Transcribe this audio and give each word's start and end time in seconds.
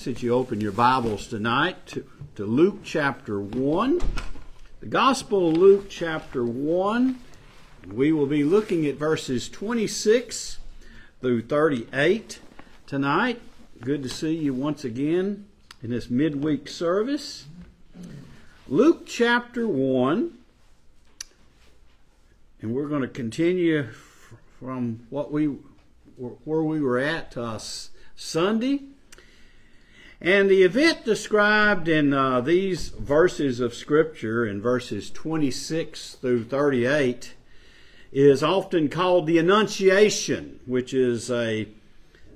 ask 0.00 0.06
that 0.06 0.22
you 0.22 0.32
open 0.32 0.62
your 0.62 0.72
Bibles 0.72 1.26
tonight 1.26 1.84
to, 1.88 2.06
to 2.34 2.46
Luke 2.46 2.78
chapter 2.82 3.38
1. 3.38 4.00
The 4.80 4.86
Gospel 4.86 5.50
of 5.50 5.58
Luke 5.58 5.90
chapter 5.90 6.42
1. 6.42 7.18
We 7.86 8.10
will 8.10 8.24
be 8.24 8.42
looking 8.42 8.86
at 8.86 8.94
verses 8.94 9.50
26 9.50 10.56
through 11.20 11.42
38 11.42 12.40
tonight. 12.86 13.42
Good 13.82 14.02
to 14.02 14.08
see 14.08 14.34
you 14.34 14.54
once 14.54 14.84
again 14.84 15.46
in 15.82 15.90
this 15.90 16.08
midweek 16.08 16.66
service. 16.66 17.44
Luke 18.68 19.02
chapter 19.04 19.68
1. 19.68 20.32
And 22.62 22.74
we're 22.74 22.88
going 22.88 23.02
to 23.02 23.08
continue 23.08 23.88
from 24.58 25.06
what 25.10 25.30
we 25.30 25.44
where 26.16 26.62
we 26.62 26.80
were 26.80 26.98
at 26.98 27.36
uh, 27.36 27.58
Sunday. 28.16 28.84
And 30.22 30.50
the 30.50 30.64
event 30.64 31.06
described 31.06 31.88
in 31.88 32.12
uh, 32.12 32.42
these 32.42 32.90
verses 32.90 33.58
of 33.58 33.72
Scripture, 33.72 34.46
in 34.46 34.60
verses 34.60 35.10
26 35.10 36.16
through 36.16 36.44
38, 36.44 37.34
is 38.12 38.42
often 38.42 38.90
called 38.90 39.26
the 39.26 39.38
Annunciation, 39.38 40.60
which 40.66 40.92
is 40.92 41.30
a 41.30 41.68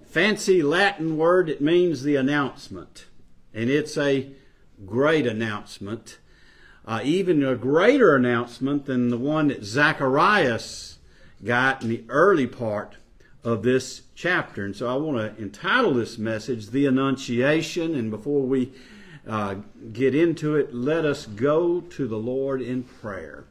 fancy 0.07 0.63
Latin 0.63 1.19
word. 1.19 1.51
It 1.51 1.61
means 1.61 2.03
the 2.03 2.17
announcement. 2.17 3.05
And 3.53 3.69
it's 3.69 3.99
a 3.99 4.31
great 4.87 5.27
announcement, 5.27 6.19
uh, 6.87 7.01
even 7.05 7.45
a 7.45 7.55
greater 7.55 8.17
announcement 8.17 8.87
than 8.87 9.11
the 9.11 9.19
one 9.19 9.49
that 9.49 9.63
Zacharias 9.63 10.99
got 11.45 11.83
in 11.83 11.91
the 11.91 12.05
early 12.09 12.47
part 12.47 12.97
of 13.45 13.63
this 13.63 14.03
chapter. 14.15 14.65
And 14.65 14.75
so 14.75 14.89
I 14.89 14.97
want 14.97 15.19
to 15.19 15.43
entitle 15.43 15.93
this 15.93 16.17
message, 16.17 16.69
The 16.69 16.87
Annunciation. 16.87 17.95
And 17.95 18.11
before 18.11 18.41
we 18.43 18.73
uh, 19.29 19.57
get 19.93 20.15
into 20.15 20.57
it, 20.57 20.75
let 20.75 21.05
us 21.05 21.27
go 21.27 21.83
to 21.83 22.09
the 22.09 22.17
Lord 22.17 22.63
in 22.63 22.85
prayer. 22.85 23.45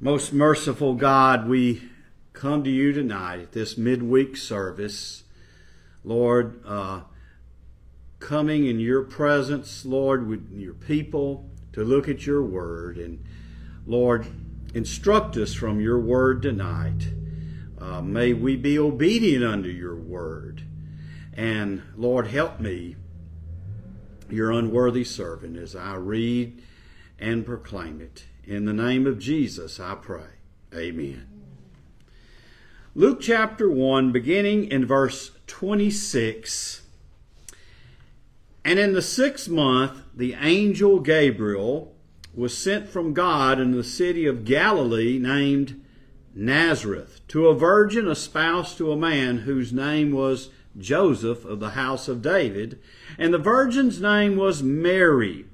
Most 0.00 0.32
merciful 0.32 0.94
God, 0.94 1.48
we 1.48 1.82
come 2.32 2.64
to 2.64 2.70
you 2.70 2.92
tonight 2.92 3.38
at 3.38 3.52
this 3.52 3.78
midweek 3.78 4.36
service. 4.36 5.22
Lord, 6.02 6.60
uh, 6.66 7.02
coming 8.18 8.66
in 8.66 8.80
your 8.80 9.02
presence, 9.02 9.84
Lord, 9.84 10.26
with 10.26 10.50
your 10.52 10.74
people 10.74 11.48
to 11.72 11.84
look 11.84 12.08
at 12.08 12.26
your 12.26 12.42
word. 12.42 12.98
And 12.98 13.24
Lord, 13.86 14.26
instruct 14.74 15.36
us 15.36 15.54
from 15.54 15.80
your 15.80 16.00
word 16.00 16.42
tonight. 16.42 17.08
Uh, 17.80 18.02
may 18.02 18.32
we 18.32 18.56
be 18.56 18.78
obedient 18.78 19.44
unto 19.44 19.68
your 19.68 19.96
word. 19.96 20.62
And 21.32 21.82
Lord, 21.96 22.26
help 22.26 22.60
me, 22.60 22.96
your 24.28 24.50
unworthy 24.50 25.04
servant, 25.04 25.56
as 25.56 25.74
I 25.74 25.94
read 25.94 26.62
and 27.18 27.46
proclaim 27.46 28.00
it. 28.00 28.24
In 28.44 28.64
the 28.64 28.72
name 28.72 29.06
of 29.06 29.18
Jesus, 29.18 29.80
I 29.80 29.94
pray. 29.94 30.26
Amen. 30.74 31.26
Luke 32.94 33.20
chapter 33.20 33.70
1, 33.70 34.12
beginning 34.12 34.64
in 34.64 34.84
verse 34.84 35.30
26. 35.46 36.82
And 38.64 38.78
in 38.78 38.92
the 38.92 39.02
sixth 39.02 39.48
month, 39.48 40.02
the 40.14 40.34
angel 40.34 41.00
Gabriel 41.00 41.94
was 42.34 42.56
sent 42.56 42.88
from 42.88 43.14
God 43.14 43.58
in 43.58 43.72
the 43.72 43.84
city 43.84 44.26
of 44.26 44.44
Galilee 44.44 45.18
named 45.18 45.80
Nazareth 46.34 47.20
to 47.28 47.48
a 47.48 47.54
virgin 47.54 48.08
espoused 48.08 48.78
to 48.78 48.92
a 48.92 48.96
man 48.96 49.38
whose 49.38 49.72
name 49.72 50.12
was 50.12 50.50
Joseph 50.78 51.44
of 51.44 51.60
the 51.60 51.70
house 51.70 52.08
of 52.08 52.22
David, 52.22 52.78
and 53.18 53.34
the 53.34 53.38
virgin's 53.38 54.00
name 54.00 54.36
was 54.36 54.62
Mary. 54.62 55.46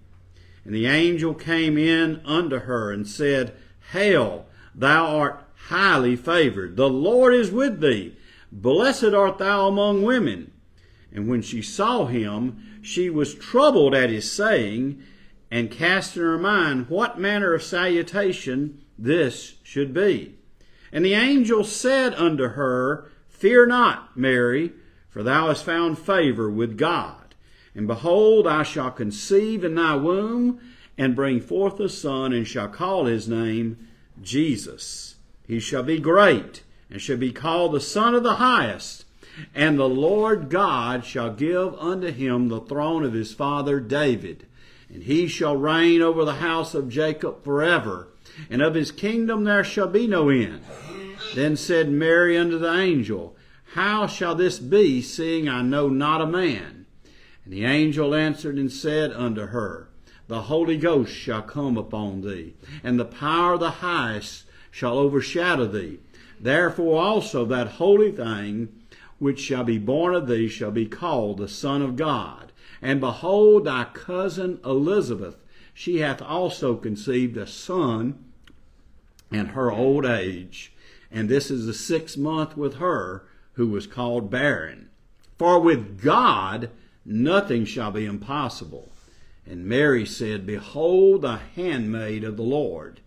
And 0.65 0.75
the 0.75 0.87
angel 0.87 1.33
came 1.35 1.79
in 1.79 2.21
unto 2.25 2.61
her 2.61 2.91
and 2.91 3.07
said, 3.07 3.55
Hail, 3.93 4.47
thou 4.75 5.17
art 5.17 5.45
highly 5.69 6.17
favored. 6.17 6.77
The 6.77 6.89
Lord 6.89 7.35
is 7.35 7.51
with 7.51 7.81
thee. 7.81 8.17
Blessed 8.53 9.15
art 9.15 9.39
thou 9.39 9.69
among 9.69 10.03
women. 10.03 10.53
And 11.13 11.29
when 11.29 11.41
she 11.41 11.63
saw 11.63 12.07
him, 12.07 12.81
she 12.83 13.09
was 13.09 13.35
troubled 13.35 13.95
at 13.95 14.11
his 14.11 14.31
saying, 14.31 15.03
and 15.51 15.71
cast 15.71 16.17
in 16.17 16.23
her 16.23 16.39
mind 16.39 16.89
what 16.89 17.19
manner 17.19 17.55
of 17.55 17.63
salutation 17.63 18.83
this 18.99 19.55
should 19.63 19.95
be. 19.95 20.36
And 20.93 21.05
the 21.05 21.15
angel 21.15 21.65
said 21.65 22.15
unto 22.15 22.49
her, 22.49 23.11
Fear 23.29 23.67
not, 23.67 24.17
Mary, 24.17 24.73
for 25.11 25.23
thou 25.23 25.49
hast 25.49 25.65
found 25.65 25.99
favor 25.99 26.51
with 26.51 26.79
God. 26.79 27.35
And 27.75 27.87
behold, 27.87 28.47
I 28.47 28.63
shall 28.63 28.91
conceive 28.91 29.65
in 29.65 29.75
thy 29.75 29.95
womb, 29.95 30.61
and 30.97 31.15
bring 31.15 31.41
forth 31.41 31.79
a 31.81 31.89
son, 31.89 32.33
and 32.33 32.47
shall 32.47 32.69
call 32.69 33.05
his 33.05 33.29
name 33.29 33.89
Jesus. 34.23 35.17
He 35.47 35.61
shall 35.61 35.83
be 35.83 35.99
great, 35.99 36.63
and 36.91 37.01
shall 37.01 37.19
be 37.19 37.33
called 37.33 37.73
the 37.73 37.81
Son 37.81 38.15
of 38.15 38.23
the 38.23 38.37
Highest. 38.37 39.05
And 39.55 39.79
the 39.79 39.89
Lord 39.89 40.49
God 40.49 41.05
shall 41.05 41.35
give 41.35 41.75
unto 41.75 42.11
him 42.11 42.49
the 42.49 42.61
throne 42.61 43.05
of 43.05 43.13
his 43.13 43.35
father 43.35 43.81
David, 43.81 44.47
and 44.89 45.03
he 45.03 45.29
shall 45.29 45.57
reign 45.57 46.01
over 46.01 46.25
the 46.25 46.37
house 46.37 46.75
of 46.75 46.89
Jacob 46.89 47.45
forever 47.45 48.09
and 48.51 48.63
of 48.63 48.75
his 48.75 48.91
kingdom 48.93 49.45
there 49.45 49.65
shall 49.65 49.89
be 49.89 50.07
no 50.07 50.29
end. 50.29 50.63
Then 51.35 51.57
said 51.57 51.91
Mary 51.91 52.37
unto 52.37 52.59
the 52.59 52.73
angel, 52.73 53.37
How 53.75 54.07
shall 54.07 54.35
this 54.35 54.59
be, 54.59 55.03
seeing 55.03 55.49
I 55.49 55.63
know 55.63 55.89
not 55.89 56.21
a 56.21 56.27
man? 56.27 56.87
And 57.45 57.53
the 57.53 57.65
angel 57.65 58.15
answered 58.15 58.59
and 58.59 58.71
said 58.71 59.13
unto 59.13 59.47
her, 59.47 59.89
The 60.29 60.43
Holy 60.43 60.77
Ghost 60.77 61.13
shall 61.13 61.43
come 61.43 61.77
upon 61.77 62.23
thee, 62.23 62.55
and 62.83 62.99
the 62.99 63.05
power 63.05 63.55
of 63.55 63.61
the 63.61 63.71
highest 63.71 64.45
shall 64.71 64.99
overshadow 64.99 65.67
thee. 65.67 65.99
Therefore 66.41 67.03
also 67.03 67.45
that 67.47 67.69
holy 67.69 68.13
thing 68.13 68.69
which 69.19 69.41
shall 69.41 69.65
be 69.65 69.79
born 69.79 70.15
of 70.15 70.27
thee 70.27 70.49
shall 70.49 70.71
be 70.71 70.87
called 70.87 71.39
the 71.39 71.49
Son 71.49 71.81
of 71.81 71.97
God. 71.97 72.53
And 72.83 73.01
behold, 73.01 73.65
thy 73.65 73.85
cousin 73.85 74.61
Elizabeth, 74.65 75.37
she 75.73 75.99
hath 75.99 76.21
also 76.21 76.77
conceived 76.77 77.37
a 77.37 77.47
son 77.47 78.19
and 79.31 79.49
her 79.49 79.71
old 79.71 80.05
age. 80.05 80.73
And 81.11 81.29
this 81.29 81.51
is 81.51 81.67
the 81.67 81.75
sixth 81.75 82.17
month 82.17 82.57
with 82.57 82.75
her 82.75 83.25
who 83.55 83.69
was 83.69 83.87
called 83.87 84.31
barren. 84.31 84.91
For 85.39 85.61
with 85.61 86.03
God 86.03 86.71
nothing 87.05 87.65
shall 87.65 87.91
be 87.91 88.05
impossible. 88.05 88.93
And 89.47 89.67
Mary 89.67 90.05
said, 90.05 90.47
Behold 90.47 91.23
the 91.23 91.39
handmaid 91.55 92.25
of 92.25 92.37
the 92.37 92.43
Lord. 92.43 93.01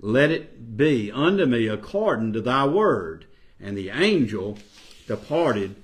Let 0.00 0.30
it 0.30 0.76
be 0.76 1.10
unto 1.12 1.46
me 1.46 1.68
according 1.68 2.32
to 2.34 2.40
thy 2.40 2.66
word. 2.66 3.26
And 3.60 3.76
the 3.76 3.90
angel 3.90 4.58
departed 5.06 5.76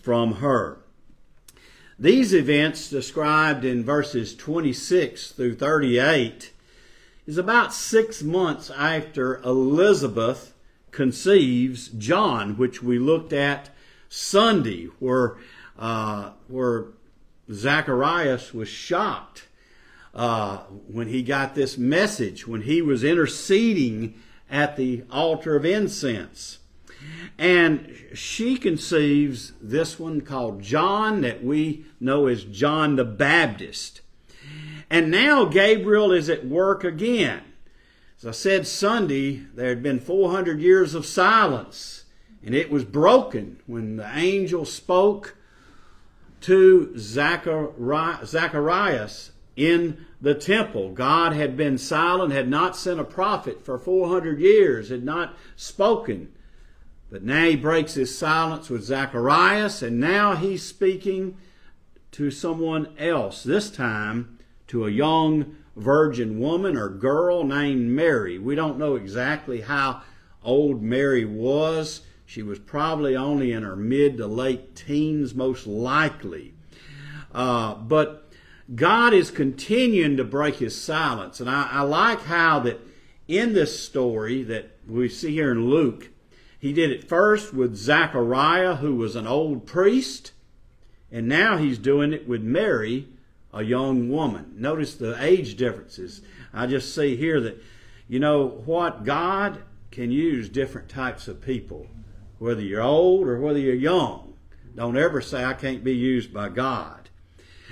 from 0.00 0.36
her. 0.36 0.78
These 1.98 2.34
events 2.34 2.90
described 2.90 3.64
in 3.64 3.84
verses 3.84 4.34
26 4.34 5.32
through 5.32 5.54
38 5.54 6.51
is 7.32 7.38
about 7.38 7.72
six 7.72 8.22
months 8.22 8.68
after 8.68 9.38
Elizabeth 9.38 10.52
conceives 10.90 11.88
John, 11.88 12.58
which 12.58 12.82
we 12.82 12.98
looked 12.98 13.32
at 13.32 13.70
Sunday, 14.10 14.88
where 14.98 15.36
uh, 15.78 16.32
where 16.48 16.88
Zacharias 17.50 18.52
was 18.52 18.68
shocked 18.68 19.48
uh, 20.14 20.58
when 20.86 21.08
he 21.08 21.22
got 21.22 21.54
this 21.54 21.78
message 21.78 22.46
when 22.46 22.60
he 22.60 22.82
was 22.82 23.02
interceding 23.02 24.12
at 24.50 24.76
the 24.76 25.04
altar 25.10 25.56
of 25.56 25.64
incense. 25.64 26.58
And 27.38 27.96
she 28.12 28.58
conceives 28.58 29.54
this 29.58 29.98
one 29.98 30.20
called 30.20 30.60
John, 30.60 31.22
that 31.22 31.42
we 31.42 31.86
know 31.98 32.26
as 32.26 32.44
John 32.44 32.96
the 32.96 33.06
Baptist. 33.06 34.01
And 34.92 35.10
now 35.10 35.46
Gabriel 35.46 36.12
is 36.12 36.28
at 36.28 36.46
work 36.46 36.84
again. 36.84 37.42
As 38.18 38.26
I 38.26 38.32
said 38.32 38.66
Sunday, 38.66 39.46
there 39.54 39.70
had 39.70 39.82
been 39.82 39.98
400 39.98 40.60
years 40.60 40.94
of 40.94 41.06
silence, 41.06 42.04
and 42.44 42.54
it 42.54 42.70
was 42.70 42.84
broken 42.84 43.58
when 43.66 43.96
the 43.96 44.06
angel 44.14 44.66
spoke 44.66 45.34
to 46.42 46.92
Zacharias 46.98 48.20
in 49.56 50.04
the 50.20 50.34
temple. 50.34 50.90
God 50.90 51.32
had 51.32 51.56
been 51.56 51.78
silent, 51.78 52.34
had 52.34 52.50
not 52.50 52.76
sent 52.76 53.00
a 53.00 53.04
prophet 53.04 53.64
for 53.64 53.78
400 53.78 54.40
years, 54.40 54.90
had 54.90 55.04
not 55.04 55.34
spoken. 55.56 56.30
But 57.10 57.22
now 57.22 57.46
he 57.46 57.56
breaks 57.56 57.94
his 57.94 58.14
silence 58.14 58.68
with 58.68 58.84
Zacharias, 58.84 59.80
and 59.80 59.98
now 59.98 60.36
he's 60.36 60.62
speaking 60.62 61.38
to 62.10 62.30
someone 62.30 62.88
else. 62.98 63.42
This 63.42 63.70
time, 63.70 64.38
to 64.72 64.86
a 64.86 64.90
young 64.90 65.54
virgin 65.76 66.40
woman 66.40 66.78
or 66.78 66.88
girl 66.88 67.44
named 67.44 67.90
Mary. 67.90 68.38
We 68.38 68.54
don't 68.54 68.78
know 68.78 68.94
exactly 68.94 69.60
how 69.60 70.00
old 70.42 70.82
Mary 70.82 71.26
was. 71.26 72.00
She 72.24 72.42
was 72.42 72.58
probably 72.58 73.14
only 73.14 73.52
in 73.52 73.64
her 73.64 73.76
mid 73.76 74.16
to 74.16 74.26
late 74.26 74.74
teens, 74.74 75.34
most 75.34 75.66
likely. 75.66 76.54
Uh, 77.34 77.74
but 77.74 78.32
God 78.74 79.12
is 79.12 79.30
continuing 79.30 80.16
to 80.16 80.24
break 80.24 80.54
his 80.54 80.80
silence. 80.80 81.38
And 81.38 81.50
I, 81.50 81.68
I 81.70 81.82
like 81.82 82.22
how 82.22 82.60
that 82.60 82.80
in 83.28 83.52
this 83.52 83.78
story 83.78 84.42
that 84.44 84.78
we 84.88 85.10
see 85.10 85.32
here 85.32 85.52
in 85.52 85.68
Luke, 85.68 86.08
he 86.58 86.72
did 86.72 86.90
it 86.90 87.10
first 87.10 87.52
with 87.52 87.76
Zachariah, 87.76 88.76
who 88.76 88.96
was 88.96 89.16
an 89.16 89.26
old 89.26 89.66
priest, 89.66 90.32
and 91.10 91.28
now 91.28 91.58
he's 91.58 91.76
doing 91.76 92.14
it 92.14 92.26
with 92.26 92.40
Mary, 92.40 93.08
a 93.52 93.62
young 93.62 94.08
woman. 94.08 94.54
Notice 94.56 94.94
the 94.94 95.22
age 95.22 95.56
differences. 95.56 96.22
I 96.52 96.66
just 96.66 96.94
see 96.94 97.16
here 97.16 97.40
that, 97.40 97.62
you 98.08 98.18
know 98.18 98.46
what, 98.64 99.04
God 99.04 99.62
can 99.90 100.10
use 100.10 100.48
different 100.48 100.88
types 100.88 101.28
of 101.28 101.42
people, 101.42 101.86
whether 102.38 102.62
you're 102.62 102.82
old 102.82 103.26
or 103.26 103.38
whether 103.40 103.58
you're 103.58 103.74
young. 103.74 104.34
Don't 104.74 104.96
ever 104.96 105.20
say, 105.20 105.44
I 105.44 105.52
can't 105.52 105.84
be 105.84 105.94
used 105.94 106.32
by 106.32 106.48
God. 106.48 107.10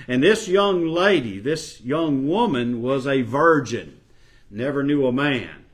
And 0.06 0.22
this 0.22 0.48
young 0.48 0.86
lady, 0.86 1.38
this 1.38 1.80
young 1.80 2.26
woman, 2.26 2.82
was 2.82 3.06
a 3.06 3.22
virgin, 3.22 4.00
never 4.50 4.82
knew 4.82 5.06
a 5.06 5.12
man. 5.12 5.64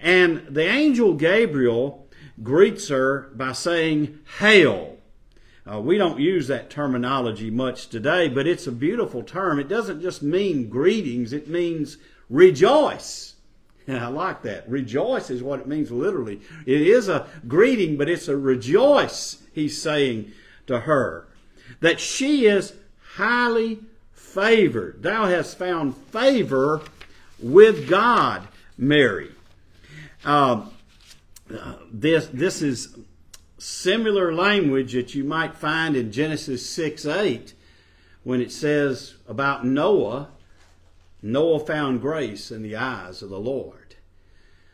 And 0.00 0.46
the 0.48 0.66
angel 0.66 1.14
Gabriel 1.14 2.06
greets 2.42 2.88
her 2.88 3.30
by 3.34 3.52
saying, 3.52 4.20
Hail. 4.38 4.98
Uh, 5.70 5.80
we 5.80 5.96
don't 5.96 6.20
use 6.20 6.46
that 6.48 6.68
terminology 6.68 7.50
much 7.50 7.88
today, 7.88 8.28
but 8.28 8.46
it's 8.46 8.66
a 8.66 8.72
beautiful 8.72 9.22
term. 9.22 9.58
It 9.58 9.68
doesn't 9.68 10.02
just 10.02 10.22
mean 10.22 10.68
greetings, 10.68 11.32
it 11.32 11.48
means 11.48 11.96
rejoice. 12.28 13.34
And 13.86 13.98
I 14.00 14.08
like 14.08 14.42
that. 14.42 14.68
Rejoice 14.68 15.30
is 15.30 15.42
what 15.42 15.60
it 15.60 15.66
means 15.66 15.90
literally. 15.90 16.40
It 16.66 16.82
is 16.82 17.08
a 17.08 17.26
greeting, 17.48 17.96
but 17.96 18.08
it's 18.08 18.28
a 18.28 18.36
rejoice, 18.36 19.42
he's 19.52 19.80
saying 19.80 20.32
to 20.66 20.80
her. 20.80 21.28
That 21.80 21.98
she 21.98 22.46
is 22.46 22.74
highly 23.14 23.80
favored. 24.12 25.02
Thou 25.02 25.26
hast 25.26 25.56
found 25.56 25.96
favor 25.96 26.82
with 27.38 27.88
God, 27.88 28.46
Mary. 28.76 29.30
Um, 30.24 30.70
uh, 31.54 31.74
this 31.92 32.26
this 32.32 32.62
is 32.62 32.96
similar 33.64 34.34
language 34.34 34.92
that 34.92 35.14
you 35.14 35.24
might 35.24 35.54
find 35.54 35.96
in 35.96 36.12
Genesis 36.12 36.68
6 36.68 37.06
8 37.06 37.54
when 38.22 38.42
it 38.42 38.52
says 38.52 39.14
about 39.26 39.64
Noah, 39.64 40.28
Noah 41.22 41.60
found 41.60 42.02
grace 42.02 42.50
in 42.50 42.62
the 42.62 42.76
eyes 42.76 43.22
of 43.22 43.30
the 43.30 43.40
Lord. 43.40 43.96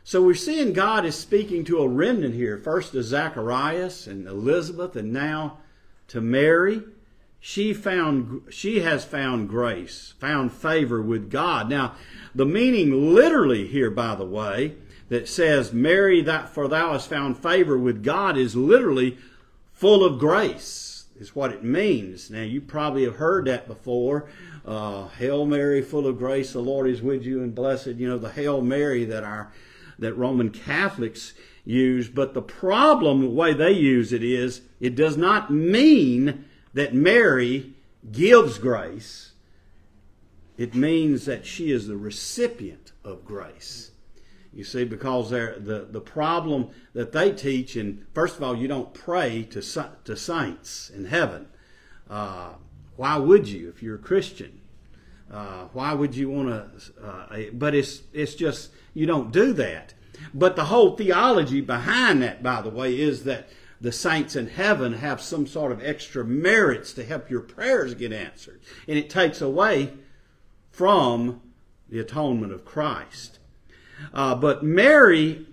So 0.02 0.20
we're 0.20 0.34
seeing 0.34 0.72
God 0.72 1.04
is 1.04 1.14
speaking 1.14 1.64
to 1.66 1.78
a 1.78 1.88
remnant 1.88 2.34
here, 2.34 2.58
first 2.58 2.90
to 2.92 3.02
Zacharias 3.04 4.08
and 4.08 4.26
Elizabeth, 4.26 4.96
and 4.96 5.12
now 5.12 5.58
to 6.08 6.20
Mary. 6.20 6.82
She 7.38 7.72
found 7.72 8.43
she 8.50 8.81
has 8.81 9.04
found 9.04 9.48
grace, 9.48 10.14
found 10.19 10.52
favor 10.52 11.00
with 11.00 11.31
God. 11.31 11.70
Now, 11.70 11.94
the 12.34 12.44
meaning 12.44 13.14
literally 13.14 13.69
here, 13.69 13.90
by 13.90 14.16
the 14.16 14.26
way, 14.26 14.75
that 15.10 15.28
says, 15.28 15.72
Mary, 15.72 16.22
that 16.22 16.48
for 16.48 16.68
thou 16.68 16.92
hast 16.92 17.10
found 17.10 17.36
favor 17.36 17.76
with 17.76 18.02
God 18.02 18.38
is 18.38 18.56
literally 18.56 19.18
full 19.72 20.04
of 20.04 20.18
grace, 20.18 21.06
is 21.18 21.34
what 21.34 21.52
it 21.52 21.62
means. 21.62 22.30
Now, 22.30 22.42
you 22.42 22.60
probably 22.60 23.04
have 23.04 23.16
heard 23.16 23.44
that 23.44 23.66
before. 23.66 24.30
Uh, 24.64 25.08
Hail 25.08 25.44
Mary, 25.44 25.82
full 25.82 26.06
of 26.06 26.16
grace, 26.16 26.52
the 26.52 26.60
Lord 26.60 26.88
is 26.88 27.02
with 27.02 27.24
you 27.24 27.42
and 27.42 27.54
blessed. 27.54 27.88
You 27.88 28.08
know, 28.08 28.18
the 28.18 28.30
Hail 28.30 28.62
Mary 28.62 29.04
that 29.04 29.24
our 29.24 29.52
that 29.98 30.14
Roman 30.14 30.50
Catholics 30.50 31.34
use. 31.64 32.08
But 32.08 32.32
the 32.32 32.42
problem, 32.42 33.20
the 33.20 33.28
way 33.28 33.52
they 33.52 33.72
use 33.72 34.12
it 34.12 34.22
is, 34.22 34.62
it 34.80 34.94
does 34.94 35.16
not 35.16 35.50
mean 35.50 36.46
that 36.72 36.94
Mary 36.94 37.74
gives 38.10 38.58
grace. 38.58 39.32
It 40.56 40.74
means 40.74 41.26
that 41.26 41.44
she 41.44 41.70
is 41.70 41.86
the 41.86 41.96
recipient 41.96 42.92
of 43.04 43.24
grace. 43.24 43.90
You 44.52 44.64
see, 44.64 44.85
because 44.85 45.31
the, 45.31 45.87
the 45.91 46.00
problem 46.00 46.70
that 46.93 47.12
they 47.12 47.31
teach, 47.31 47.76
and 47.76 48.05
first 48.14 48.37
of 48.37 48.43
all, 48.43 48.56
you 48.56 48.67
don't 48.67 48.93
pray 48.93 49.44
to, 49.50 49.62
to 50.05 50.17
saints 50.17 50.91
in 50.91 51.05
heaven. 51.05 51.47
Uh, 52.08 52.55
why 52.97 53.17
would 53.17 53.49
you 53.49 53.69
if 53.69 53.82
you're 53.82 53.94
a 53.94 53.99
Christian? 53.99 54.61
Uh, 55.32 55.67
why 55.73 55.94
would 55.94 56.17
you 56.17 56.29
want 56.29 56.49
to? 56.49 56.93
Uh, 57.02 57.43
but 57.52 57.75
it's 57.75 58.02
it's 58.12 58.35
just 58.35 58.70
you 58.93 59.06
don't 59.06 59.31
do 59.31 59.52
that. 59.52 59.94
But 60.35 60.56
the 60.56 60.67
whole 60.67 60.96
theology 60.96 61.61
behind 61.61 62.23
that, 62.23 62.43
by 62.43 62.61
the 62.61 62.70
way, 62.70 62.99
is 62.99 63.25
that 63.25 63.49
the 63.81 63.93
saints 63.93 64.37
in 64.37 64.49
heaven 64.49 64.94
have 64.94 65.20
some 65.20 65.46
sort 65.46 65.73
of 65.73 65.82
extra 65.82 66.25
merits 66.25 66.93
to 66.94 67.05
help 67.05 67.31
your 67.31 67.41
prayers 67.41 67.94
get 67.94 68.12
answered, 68.12 68.61
and 68.88 68.99
it 68.99 69.08
takes 69.08 69.41
away 69.41 69.93
from 70.70 71.41
the 71.88 72.00
atonement 72.00 72.53
of 72.53 72.64
Christ. 72.64 73.39
Uh, 74.12 74.35
but 74.35 74.62
Mary 74.62 75.47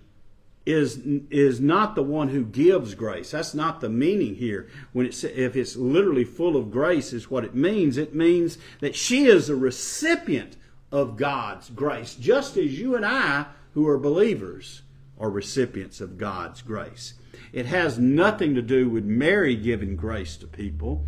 is 0.68 1.00
is 1.32 1.62
not 1.62 1.96
the 1.96 2.04
one 2.04 2.28
who 2.28 2.44
gives 2.44 2.94
grace. 2.94 3.32
That's 3.32 3.54
not 3.54 3.80
the 3.80 3.90
meaning 3.90 4.36
here. 4.36 4.68
When 4.92 5.06
it's 5.06 5.24
if 5.24 5.56
it's 5.56 5.78
literally 5.78 6.26
full 6.26 6.58
of 6.58 6.72
grace, 6.72 7.14
is 7.14 7.32
what 7.32 7.46
it 7.46 7.56
means. 7.56 7.98
It 7.98 8.14
means 8.14 8.58
that 8.82 8.96
she 8.96 9.28
is 9.28 9.50
a 9.50 9.56
recipient 9.56 10.58
of 10.92 11.16
God's 11.16 11.70
grace, 11.70 12.16
just 12.16 12.58
as 12.58 12.78
you 12.78 12.96
and 12.96 13.06
I, 13.06 13.46
who 13.74 13.88
are 13.88 13.98
believers, 13.98 14.82
are 15.18 15.30
recipients 15.30 16.02
of 16.02 16.18
God's 16.18 16.62
grace. 16.62 17.14
It 17.54 17.66
has 17.68 17.98
nothing 17.98 18.54
to 18.56 18.62
do 18.62 18.90
with 18.90 19.06
Mary 19.06 19.56
giving 19.56 19.96
grace 19.96 20.36
to 20.38 20.48
people, 20.48 21.06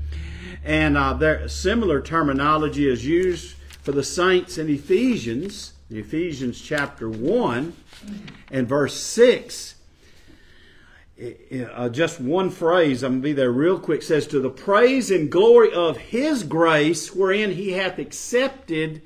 and 0.63 0.97
uh, 0.97 1.13
there 1.13 1.50
similar 1.50 2.01
terminology 2.01 2.88
is 2.88 3.06
used 3.06 3.56
for 3.81 3.92
the 3.92 4.03
saints 4.03 4.57
in 4.57 4.69
Ephesians 4.69 5.74
Ephesians 5.91 6.62
chapter 6.62 7.09
1 7.09 7.74
and 8.51 8.68
verse 8.68 8.95
6. 8.95 9.75
Uh, 11.19 11.89
just 11.89 12.21
one 12.21 12.51
phrase, 12.51 13.01
I'm 13.03 13.13
going 13.13 13.21
to 13.21 13.24
be 13.24 13.33
there 13.33 13.51
real 13.51 13.80
quick, 13.80 14.03
says, 14.03 14.27
To 14.27 14.39
the 14.39 14.51
praise 14.51 15.09
and 15.09 15.31
glory 15.31 15.74
of 15.74 15.97
His 15.97 16.44
grace, 16.44 17.13
wherein 17.13 17.51
He 17.51 17.71
hath 17.71 17.97
accepted, 17.97 19.01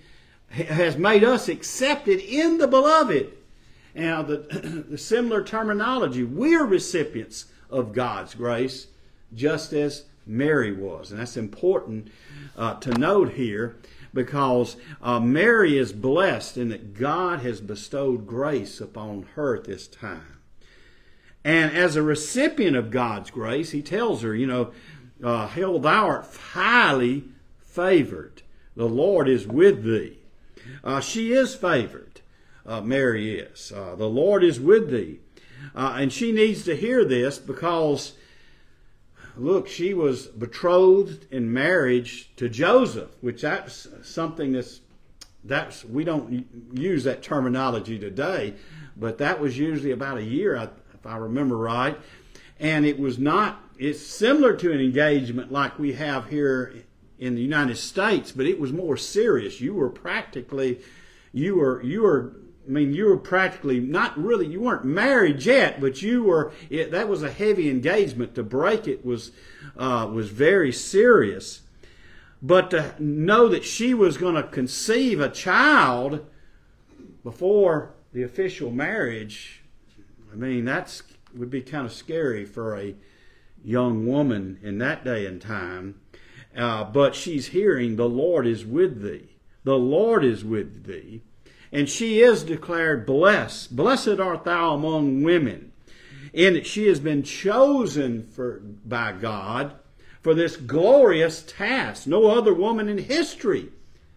has 0.49 0.97
made 0.97 1.23
us 1.23 1.47
accepted 1.47 2.19
in 2.19 2.57
the 2.57 2.67
beloved. 2.67 3.31
Now, 3.95 4.21
the, 4.21 4.37
the 4.89 4.97
similar 4.97 5.41
terminology, 5.41 6.23
we 6.23 6.53
are 6.55 6.65
recipients 6.65 7.45
of 7.69 7.93
God's 7.93 8.35
grace, 8.35 8.87
just 9.33 9.71
as 9.71 10.03
Mary 10.27 10.73
was. 10.73 11.11
And 11.11 11.19
that's 11.19 11.37
important 11.37 12.11
uh, 12.57 12.75
to 12.75 12.91
note 12.91 13.31
here 13.31 13.77
because 14.13 14.77
uh, 15.01 15.19
Mary 15.19 15.77
is 15.77 15.91
blessed 15.91 16.57
in 16.57 16.69
that 16.69 16.93
God 16.93 17.39
has 17.39 17.61
bestowed 17.61 18.27
grace 18.27 18.79
upon 18.79 19.23
her 19.35 19.55
at 19.55 19.65
this 19.65 19.87
time. 19.87 20.39
And 21.43 21.75
as 21.75 21.95
a 21.95 22.01
recipient 22.01 22.77
of 22.77 22.91
God's 22.91 23.31
grace, 23.31 23.71
he 23.71 23.81
tells 23.81 24.21
her, 24.21 24.33
you 24.35 24.47
know, 24.47 24.71
uh, 25.23 25.47
Hail, 25.47 25.79
thou 25.79 26.07
art 26.07 26.25
highly 26.53 27.25
favored. 27.59 28.43
The 28.75 28.87
Lord 28.87 29.27
is 29.27 29.47
with 29.47 29.83
thee. 29.83 30.19
Uh, 30.83 30.99
she 31.01 31.33
is 31.33 31.55
favored. 31.55 32.21
Uh, 32.65 32.81
Mary 32.81 33.39
is. 33.39 33.71
Uh, 33.75 33.95
the 33.95 34.07
Lord 34.07 34.43
is 34.43 34.59
with 34.59 34.89
thee. 34.89 35.19
Uh, 35.75 35.95
and 35.97 36.13
she 36.13 36.31
needs 36.31 36.63
to 36.63 36.75
hear 36.75 37.03
this 37.03 37.37
because 37.37 38.13
look, 39.37 39.67
she 39.67 39.93
was 39.93 40.27
betrothed 40.27 41.25
in 41.31 41.51
marriage 41.51 42.31
to 42.37 42.49
Joseph, 42.49 43.11
which 43.21 43.41
that's 43.41 43.87
something 44.03 44.51
that's 44.53 44.81
that's 45.43 45.83
we 45.83 46.03
don't 46.03 46.47
use 46.71 47.03
that 47.03 47.21
terminology 47.21 47.99
today, 47.99 48.53
but 48.95 49.17
that 49.17 49.39
was 49.39 49.57
usually 49.57 49.91
about 49.91 50.17
a 50.17 50.23
year, 50.23 50.55
if 50.93 51.05
I 51.05 51.17
remember 51.17 51.57
right, 51.57 51.97
and 52.59 52.85
it 52.85 52.99
was 52.99 53.17
not. 53.19 53.59
It's 53.77 54.01
similar 54.01 54.55
to 54.55 54.71
an 54.71 54.79
engagement 54.79 55.51
like 55.51 55.79
we 55.79 55.93
have 55.93 56.29
here 56.29 56.73
in 57.19 57.35
the 57.35 57.41
United 57.41 57.77
States, 57.77 58.31
but 58.31 58.45
it 58.45 58.59
was 58.59 58.71
more 58.71 58.95
serious. 58.95 59.59
You 59.59 59.73
were 59.73 59.89
practically, 59.89 60.79
you 61.33 61.55
were 61.55 61.81
you 61.83 62.03
were 62.03 62.33
I 62.65 62.71
mean, 62.71 62.93
you 62.93 63.05
were 63.05 63.17
practically 63.17 63.79
not 63.79 64.17
really, 64.17 64.47
you 64.47 64.61
weren't 64.61 64.85
married 64.85 65.43
yet, 65.43 65.81
but 65.81 66.01
you 66.01 66.23
were, 66.23 66.53
it, 66.69 66.91
that 66.91 67.09
was 67.09 67.21
a 67.21 67.31
heavy 67.31 67.69
engagement. 67.69 68.35
To 68.35 68.43
break 68.43 68.87
it 68.87 69.05
was, 69.05 69.31
uh, 69.77 70.09
was 70.11 70.29
very 70.29 70.71
serious. 70.71 71.61
But 72.41 72.71
to 72.71 72.95
know 72.99 73.47
that 73.49 73.65
she 73.65 73.93
was 73.93 74.17
going 74.17 74.35
to 74.35 74.43
conceive 74.43 75.19
a 75.19 75.29
child 75.29 76.25
before 77.23 77.93
the 78.13 78.23
official 78.23 78.71
marriage, 78.71 79.63
I 80.31 80.35
mean, 80.35 80.65
that's 80.65 81.03
would 81.35 81.49
be 81.49 81.61
kind 81.61 81.85
of 81.85 81.91
scary 81.91 82.45
for 82.45 82.77
a 82.77 82.95
young 83.63 84.05
woman 84.05 84.59
in 84.61 84.77
that 84.77 85.03
day 85.03 85.25
and 85.25 85.41
time. 85.41 85.99
Uh, 86.55 86.83
but 86.83 87.15
she's 87.15 87.47
hearing, 87.47 87.95
the 87.95 88.07
Lord 88.07 88.45
is 88.45 88.65
with 88.65 89.01
thee. 89.01 89.37
The 89.63 89.77
Lord 89.77 90.23
is 90.23 90.45
with 90.45 90.85
thee 90.85 91.23
and 91.73 91.89
she 91.89 92.21
is 92.21 92.43
declared 92.43 93.05
blessed. 93.05 93.75
Blessed 93.75 94.19
art 94.19 94.45
thou 94.45 94.75
among 94.75 95.23
women. 95.23 95.71
in 96.31 96.53
that 96.53 96.65
she 96.65 96.87
has 96.87 96.99
been 96.99 97.23
chosen 97.23 98.23
for, 98.27 98.59
by 98.85 99.11
God 99.11 99.73
for 100.21 100.33
this 100.33 100.55
glorious 100.55 101.43
task. 101.43 102.07
No 102.07 102.27
other 102.27 102.53
woman 102.53 102.89
in 102.89 102.97
history 102.97 103.69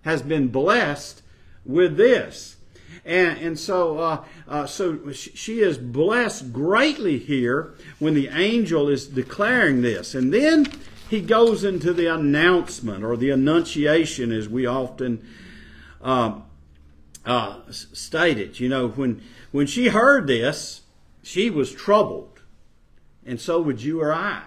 has 0.02 0.22
been 0.22 0.48
blessed 0.48 1.22
with 1.64 1.96
this. 1.96 2.56
And, 3.04 3.38
and 3.38 3.58
so, 3.58 3.98
uh, 3.98 4.24
uh, 4.48 4.66
so 4.66 5.12
she 5.12 5.60
is 5.60 5.78
blessed 5.78 6.52
greatly 6.52 7.18
here 7.18 7.74
when 7.98 8.14
the 8.14 8.28
angel 8.28 8.88
is 8.88 9.06
declaring 9.06 9.82
this. 9.82 10.14
And 10.14 10.32
then 10.32 10.66
he 11.08 11.20
goes 11.20 11.64
into 11.64 11.92
the 11.92 12.06
announcement 12.06 13.04
or 13.04 13.16
the 13.16 13.30
annunciation, 13.30 14.32
as 14.32 14.48
we 14.48 14.66
often 14.66 15.26
uh, 16.02 16.40
uh, 17.26 17.60
state 17.70 18.38
it. 18.38 18.60
You 18.60 18.68
know, 18.68 18.88
when 18.88 19.20
when 19.50 19.66
she 19.66 19.88
heard 19.88 20.26
this, 20.26 20.82
she 21.22 21.50
was 21.50 21.72
troubled, 21.72 22.40
and 23.24 23.40
so 23.40 23.60
would 23.60 23.82
you 23.82 24.00
or 24.00 24.12
I. 24.12 24.42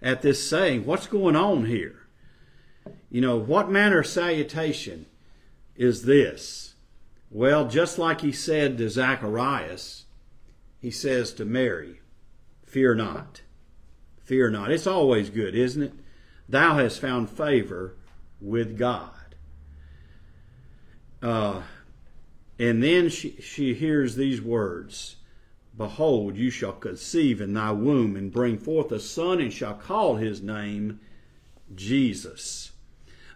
At 0.00 0.22
this 0.22 0.48
saying, 0.48 0.86
what's 0.86 1.08
going 1.08 1.34
on 1.34 1.66
here? 1.66 2.06
You 3.10 3.20
know, 3.20 3.36
what 3.36 3.70
manner 3.70 4.00
of 4.00 4.06
salutation 4.06 5.06
is 5.74 6.04
this? 6.04 6.74
Well, 7.30 7.68
just 7.68 7.98
like 7.98 8.20
he 8.20 8.32
said 8.32 8.78
to 8.78 8.88
Zacharias, 8.88 10.04
he 10.80 10.90
says 10.90 11.32
to 11.34 11.44
Mary, 11.44 12.00
Fear 12.64 12.94
not. 12.94 13.42
Fear 14.22 14.50
not. 14.50 14.70
It's 14.70 14.86
always 14.86 15.30
good, 15.30 15.54
isn't 15.54 15.82
it? 15.82 15.92
Thou 16.48 16.76
hast 16.76 17.00
found 17.00 17.28
favor 17.28 17.96
with 18.40 18.78
God. 18.78 19.10
Uh, 21.22 21.62
and 22.58 22.82
then 22.82 23.08
she, 23.08 23.36
she 23.40 23.74
hears 23.74 24.16
these 24.16 24.40
words 24.40 25.16
Behold, 25.76 26.36
you 26.36 26.50
shall 26.50 26.72
conceive 26.72 27.40
in 27.40 27.54
thy 27.54 27.70
womb 27.70 28.16
and 28.16 28.32
bring 28.32 28.58
forth 28.58 28.90
a 28.90 28.98
son, 28.98 29.40
and 29.40 29.52
shall 29.52 29.74
call 29.74 30.16
his 30.16 30.42
name 30.42 30.98
Jesus. 31.74 32.72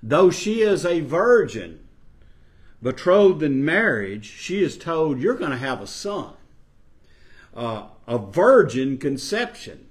Though 0.03 0.31
she 0.31 0.63
is 0.63 0.85
a 0.85 1.01
virgin, 1.01 1.87
betrothed 2.83 3.45
in 3.45 3.65
marriage, 3.65 4.27
she 4.27 4.63
is 4.63 4.77
told, 4.77 5.21
You're 5.21 5.37
going 5.37 5.53
to 5.53 5.57
have 5.57 5.81
a 5.81 5.87
son. 5.87 6.35
Uh, 7.55 7.85
a 8.09 8.19
virgin 8.19 8.99
conception. 8.99 9.87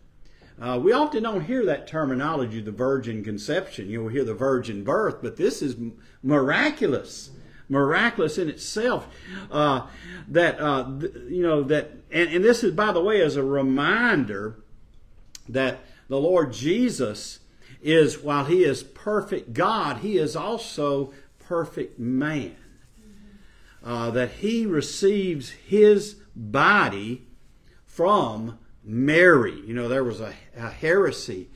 Uh, 0.59 0.77
we 0.81 0.91
often 0.91 1.23
don't 1.23 1.45
hear 1.45 1.65
that 1.65 1.87
terminology, 1.87 2.59
the 2.59 2.71
virgin 2.71 3.23
conception. 3.23 3.89
You'll 3.89 4.09
hear 4.09 4.25
the 4.25 4.33
virgin 4.33 4.83
birth, 4.83 5.21
but 5.21 5.37
this 5.37 5.61
is 5.61 5.75
miraculous 6.21 7.29
miraculous 7.71 8.37
in 8.37 8.49
itself. 8.49 9.07
Uh, 9.49 9.87
that 10.27 10.59
uh, 10.59 10.99
th- 10.99 11.13
you 11.29 11.41
know 11.41 11.63
that, 11.63 11.91
and, 12.11 12.29
and 12.29 12.43
this 12.43 12.63
is 12.63 12.73
by 12.73 12.91
the 12.91 13.01
way 13.01 13.21
as 13.21 13.35
a 13.35 13.43
reminder 13.43 14.57
that 15.49 15.79
the 16.07 16.19
Lord 16.19 16.53
Jesus 16.53 17.39
is 17.81 18.19
while 18.19 18.45
he 18.45 18.63
is 18.63 18.83
perfect 18.83 19.53
God, 19.53 19.97
he 19.97 20.17
is 20.17 20.35
also 20.35 21.13
perfect 21.39 21.97
man. 21.97 22.55
Uh, 23.83 24.11
that 24.11 24.29
he 24.33 24.67
receives 24.67 25.49
his 25.49 26.17
body 26.35 27.23
from 27.87 28.59
Mary. 28.83 29.59
You 29.65 29.73
know, 29.73 29.87
there 29.87 30.03
was 30.03 30.21
a, 30.21 30.33
a 30.55 30.69
heresy 30.69 31.49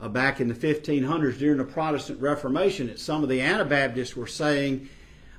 uh, 0.00 0.08
back 0.08 0.40
in 0.40 0.48
the 0.48 0.54
1500s 0.54 1.38
during 1.38 1.58
the 1.58 1.64
Protestant 1.64 2.18
Reformation 2.20 2.86
that 2.86 2.98
some 2.98 3.22
of 3.22 3.28
the 3.28 3.42
Anabaptists 3.42 4.16
were 4.16 4.26
saying 4.26 4.88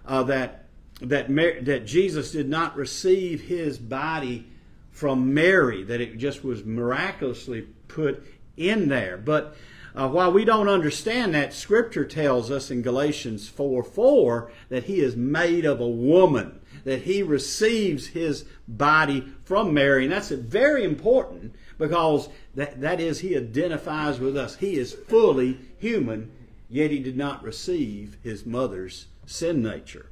uh, 0.05 0.24
that 0.24 0.65
that 1.01 1.27
that 1.65 1.86
Jesus 1.86 2.31
did 2.31 2.48
not 2.48 2.75
receive 2.75 3.41
his 3.41 3.77
body 3.77 4.48
from 4.91 5.34
Mary, 5.34 5.84
that 5.84 6.01
it 6.01 6.17
just 6.17 6.43
was 6.43 6.63
miraculously 6.63 7.63
put 7.88 8.24
in 8.55 8.88
there. 8.88 9.17
But 9.17 9.55
uh, 9.96 10.08
while 10.08 10.31
we 10.31 10.46
don't 10.46 10.70
understand 10.70 11.34
that, 11.34 11.53
Scripture 11.53 12.05
tells 12.05 12.51
us 12.51 12.72
in 12.72 12.81
Galatians 12.81 13.50
4 13.50 13.84
4 13.84 14.51
that 14.70 14.86
he 14.86 15.00
is 15.00 15.15
made 15.15 15.65
of 15.65 15.81
a 15.81 15.88
woman, 15.88 16.60
that 16.84 17.01
he 17.01 17.24
receives 17.24 18.08
his 18.08 18.46
body 18.67 19.27
from 19.43 19.74
Mary. 19.74 20.03
And 20.03 20.13
that's 20.13 20.29
very 20.29 20.84
important 20.84 21.55
because 21.77 22.29
that, 22.55 22.79
that 22.81 23.01
is, 23.01 23.20
he 23.20 23.36
identifies 23.36 24.20
with 24.20 24.38
us. 24.38 24.55
He 24.55 24.75
is 24.75 24.93
fully 24.93 25.58
human, 25.79 26.31
yet 26.70 26.91
he 26.91 27.00
did 27.00 27.17
not 27.17 27.43
receive 27.43 28.17
his 28.24 28.46
mother's 28.46 29.08
sin 29.31 29.61
nature. 29.61 30.11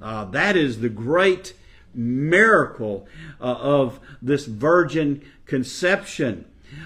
Uh, 0.00 0.24
that 0.26 0.56
is 0.56 0.80
the 0.80 0.88
great 0.88 1.54
miracle 1.94 3.06
uh, 3.40 3.44
of 3.44 3.98
this 4.22 4.46
virgin 4.46 5.22
conception 5.46 6.44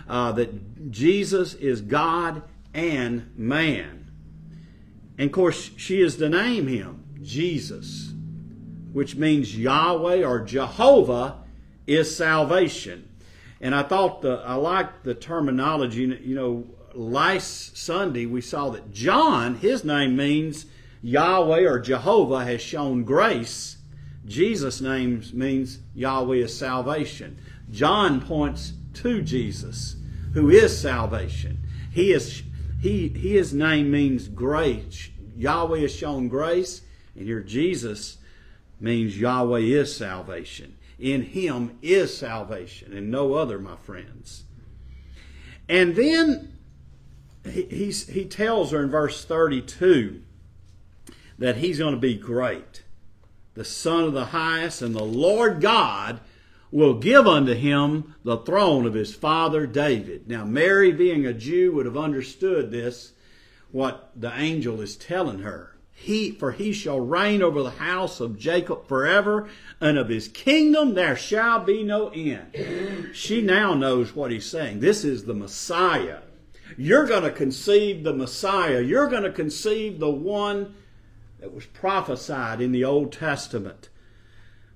uh, 0.09 0.33
that 0.33 0.91
Jesus 0.91 1.55
is 1.55 1.81
God 1.81 2.43
and 2.73 3.31
man. 3.37 4.11
And 5.19 5.27
of 5.27 5.33
course, 5.33 5.71
she 5.77 6.01
is 6.01 6.17
to 6.17 6.29
name 6.29 6.67
him 6.67 7.05
Jesus, 7.23 8.13
which 8.93 9.17
means 9.17 9.57
Yahweh 9.57 10.25
or 10.25 10.41
Jehovah 10.41 11.43
is 11.87 12.17
salvation. 12.17 13.09
And 13.61 13.75
I 13.75 13.83
thought 13.83 14.23
the 14.23 14.43
I 14.45 14.55
liked 14.55 15.05
the 15.05 15.15
terminology. 15.15 16.01
You 16.01 16.35
know, 16.35 16.67
last 16.95 17.77
Sunday 17.77 18.27
we 18.27 18.41
saw 18.41 18.71
that 18.71 18.93
John, 18.93 19.57
his 19.57 19.85
name 19.85 20.17
means 20.17 20.67
Yahweh 21.03 21.63
or 21.63 21.81
Jehovah 21.81 22.45
has 22.45 22.63
shown 22.63 23.03
grace. 23.03 23.77
Jesus' 24.25 24.81
name 24.81 25.23
means 25.33 25.81
Yahweh 25.95 26.37
is 26.37 26.57
salvation. 26.57 27.39
John 27.71 28.21
points 28.21 28.73
to 28.95 29.21
Jesus, 29.21 29.97
who 30.35 30.49
is 30.49 30.79
salvation. 30.79 31.59
He 31.91 32.13
is 32.13 32.43
he 32.81 33.09
his 33.09 33.53
name 33.53 33.91
means 33.91 34.29
grace. 34.29 35.11
Yahweh 35.37 35.81
has 35.81 35.95
shown 35.95 36.29
grace, 36.29 36.83
and 37.17 37.27
here 37.27 37.41
Jesus 37.41 38.19
means 38.81 39.19
Yahweh 39.19 39.61
is 39.61 39.95
salvation. 39.95 40.77
In 40.99 41.23
him 41.23 41.79
is 41.83 42.17
salvation, 42.17 42.93
and 42.93 43.11
no 43.11 43.35
other, 43.35 43.59
my 43.59 43.77
friends. 43.77 44.45
And 45.69 45.97
then 45.97 46.57
he, 47.45 47.91
he 47.91 48.25
tells 48.25 48.71
her 48.71 48.83
in 48.83 48.91
verse 48.91 49.25
32 49.25 50.23
that 51.43 51.57
he's 51.57 51.79
going 51.79 51.95
to 51.95 52.01
be 52.01 52.15
great. 52.15 52.85
The 53.55 53.65
Son 53.65 54.05
of 54.05 54.13
the 54.13 54.27
highest 54.27 54.81
and 54.81 54.95
the 54.95 55.03
Lord 55.03 55.61
God 55.61 56.21
will 56.71 56.95
give 56.95 57.27
unto 57.27 57.53
him 57.53 58.15
the 58.25 58.39
throne 58.39 58.87
of 58.87 58.95
his 58.95 59.15
father 59.15 59.67
David. 59.67 60.29
Now, 60.29 60.45
Mary, 60.45 60.93
being 60.93 61.27
a 61.27 61.35
Jew, 61.35 61.73
would 61.73 61.85
have 61.85 61.97
understood 61.97 62.71
this, 62.71 63.13
what 63.73 64.13
the 64.15 64.33
angel 64.39 64.81
is 64.81 64.97
telling 64.97 65.41
her. 65.41 65.77
He, 65.91 66.31
for 66.31 66.53
he 66.53 66.73
shall 66.73 67.01
reign 67.01 67.43
over 67.43 67.63
the 67.63 67.71
house 67.71 68.21
of 68.21 68.39
Jacob 68.39 68.87
forever, 68.87 69.49
and 69.81 69.99
of 69.99 70.09
his 70.09 70.29
kingdom 70.29 70.95
there 70.95 71.17
shall 71.17 71.65
be 71.65 71.83
no 71.83 72.09
end. 72.09 73.11
She 73.15 73.43
now 73.43 73.75
knows 73.75 74.15
what 74.15 74.31
he's 74.31 74.47
saying. 74.47 74.79
This 74.79 75.05
is 75.05 75.25
the 75.25 75.35
Messiah. 75.35 76.21
You're 76.79 77.07
going 77.07 77.25
to 77.25 77.31
conceive 77.31 78.05
the 78.05 78.15
Messiah. 78.15 78.81
You're 78.81 79.09
going 79.09 79.25
to 79.25 79.33
conceive 79.33 79.99
the 79.99 80.11
one 80.11 80.75
that 81.43 81.53
was 81.53 81.67
prophesied 81.67 82.61
in 82.61 82.71
the 82.71 82.85
Old 82.85 83.11
Testament. 83.11 83.89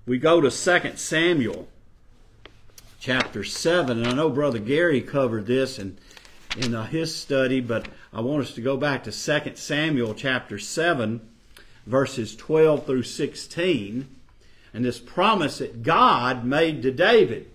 We 0.04 0.18
go 0.18 0.40
to 0.40 0.50
2 0.50 0.96
Samuel 0.96 1.68
chapter 2.98 3.44
7, 3.44 3.98
and 3.98 4.08
I 4.08 4.12
know 4.12 4.28
Brother 4.28 4.58
Gary 4.58 5.00
covered 5.00 5.46
this 5.46 5.78
in, 5.78 5.96
in 6.56 6.74
uh, 6.74 6.86
his 6.86 7.14
study, 7.14 7.60
but 7.60 7.86
I 8.12 8.20
want 8.20 8.42
us 8.42 8.52
to 8.54 8.60
go 8.60 8.76
back 8.76 9.04
to 9.04 9.12
2 9.12 9.52
Samuel 9.54 10.12
chapter 10.12 10.58
7, 10.58 11.20
verses 11.86 12.34
12 12.34 12.84
through 12.84 13.04
16, 13.04 14.08
and 14.74 14.84
this 14.84 14.98
promise 14.98 15.58
that 15.58 15.84
God 15.84 16.44
made 16.44 16.82
to 16.82 16.90
David. 16.90 17.48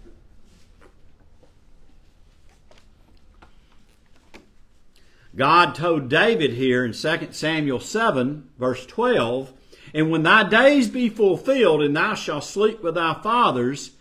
God 5.36 5.76
told 5.76 6.10
David 6.10 6.54
here 6.54 6.84
in 6.84 6.92
2 6.92 7.30
Samuel 7.32 7.80
7, 7.80 8.50
verse 8.60 8.86
12, 8.86 9.54
And 9.94 10.12
when 10.12 10.24
thy 10.24 10.48
days 10.48 10.90
be 10.90 11.08
fulfilled, 11.08 11.82
and 11.82 11.96
thou 11.96 12.16
shalt 12.16 12.44
sleep 12.44 12.84
with 12.84 12.96
thy 12.96 13.14
fathers, 13.22 13.92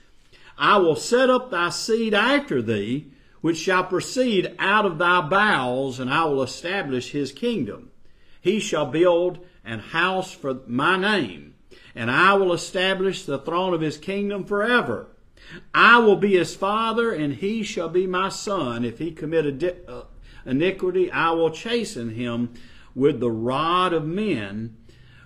I 0.59 0.79
will 0.79 0.97
set 0.97 1.31
up 1.31 1.51
thy 1.51 1.71
seed 1.71 2.15
after 2.15 2.61
thee, 2.61 3.13
which 3.41 3.57
shall 3.57 3.85
proceed 3.85 4.55
out 4.59 4.85
of 4.85 4.99
thy 4.99 5.21
bowels, 5.21 6.01
and 6.01 6.11
I 6.11 6.25
will 6.25 6.43
establish 6.43 7.13
his 7.13 7.33
kingdom. 7.33 7.91
He 8.41 8.59
shall 8.59 8.87
build 8.87 9.39
an 9.65 9.79
house 9.79 10.33
for 10.33 10.61
my 10.67 10.97
name, 10.97 11.55
and 11.95 12.11
I 12.11 12.35
will 12.35 12.53
establish 12.53 13.25
the 13.25 13.39
throne 13.39 13.73
of 13.73 13.81
his 13.81 13.99
kingdom 13.99 14.45
forever. 14.45 15.07
I 15.75 15.99
will 15.99 16.17
be 16.17 16.37
his 16.37 16.55
father, 16.55 17.13
and 17.13 17.35
he 17.35 17.63
shall 17.63 17.89
be 17.89 18.07
my 18.07 18.29
son 18.29 18.85
if 18.85 18.99
he 18.99 19.11
commit 19.11 19.47
a, 19.47 19.91
uh, 19.91 20.05
iniquity, 20.45 21.11
I 21.11 21.31
will 21.31 21.51
chasten 21.51 22.11
him 22.11 22.55
with 22.95 23.21
the 23.21 23.31
rod 23.31 23.93
of 23.93 24.07
men, 24.07 24.77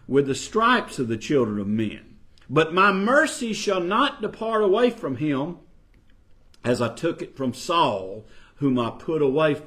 with 0.06 0.26
the 0.26 0.34
stripes 0.34 0.98
of 0.98 1.08
the 1.08 1.16
children 1.16 1.58
of 1.58 1.66
men. 1.66 2.16
But 2.48 2.74
my 2.74 2.92
mercy 2.92 3.52
shall 3.52 3.80
not 3.80 4.20
depart 4.20 4.62
away 4.62 4.90
from 4.90 5.16
him, 5.16 5.58
as 6.62 6.80
I 6.80 6.94
took 6.94 7.22
it 7.22 7.36
from 7.36 7.54
Saul, 7.54 8.24
whom 8.56 8.78
I 8.78 8.90
put 8.90 9.22
away 9.22 9.60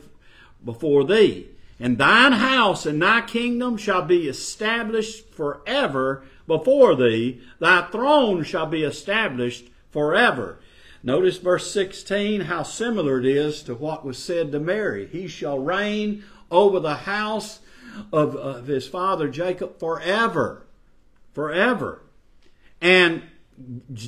before 0.64 1.04
thee. 1.04 1.50
And 1.80 1.98
thine 1.98 2.34
house 2.34 2.86
and 2.86 3.02
thy 3.02 3.22
kingdom 3.22 3.78
shall 3.78 4.02
be 4.02 4.28
established 4.28 5.30
forever 5.30 6.24
before 6.48 6.96
thee. 6.96 7.42
Thy 7.60 7.84
throne 7.88 8.44
shall 8.44 8.66
be 8.66 8.84
established 8.84 9.70
forever. 9.92 10.60
Notice 11.04 11.38
verse 11.38 11.72
16, 11.72 12.42
how 12.42 12.64
similar 12.64 13.20
it 13.20 13.26
is 13.26 13.62
to 13.64 13.76
what 13.76 14.06
was 14.06 14.18
said 14.18 14.52
to 14.52 14.60
Mary. 14.60 15.08
He 15.08 15.28
shall 15.28 15.60
reign 15.60 16.24
over 16.50 16.80
the 16.80 16.96
house 16.96 17.60
of, 18.12 18.36
of 18.36 18.68
his 18.68 18.88
father 18.88 19.30
Jacob 19.30 19.80
forever. 19.80 20.66
Forever. 21.34 22.02
And 22.82 23.24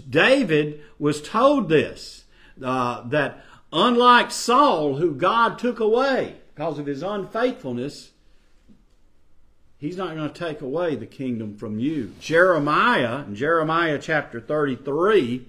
David 0.10 0.82
was 0.98 1.22
told 1.22 1.70
this, 1.70 2.26
uh, 2.64 3.08
that 3.08 3.44
unlike 3.72 4.32
Saul, 4.32 4.96
who 4.96 5.14
God 5.14 5.58
took 5.58 5.80
away, 5.80 6.36
because 6.54 6.78
of 6.78 6.86
his 6.86 7.02
unfaithfulness, 7.04 8.12
he's 9.78 9.98
not 9.98 10.16
going 10.16 10.32
to 10.32 10.40
take 10.40 10.62
away 10.62 10.96
the 10.96 11.08
kingdom 11.08 11.56
from 11.56 11.80
you. 11.80 12.14
Jeremiah, 12.20 13.24
in 13.24 13.36
Jeremiah 13.36 13.98
chapter 14.00 14.40
33 14.40 15.46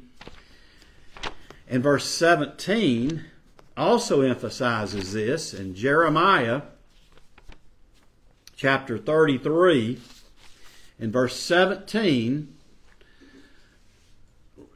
and 1.71 1.85
verse 1.85 2.05
17, 2.05 3.25
also 3.77 4.23
emphasizes 4.23 5.13
this. 5.13 5.55
In 5.55 5.77
Jeremiah 5.77 6.63
chapter 8.57 8.99
33 8.99 10.01
and 10.99 11.13
verse 11.13 11.37
17, 11.37 12.53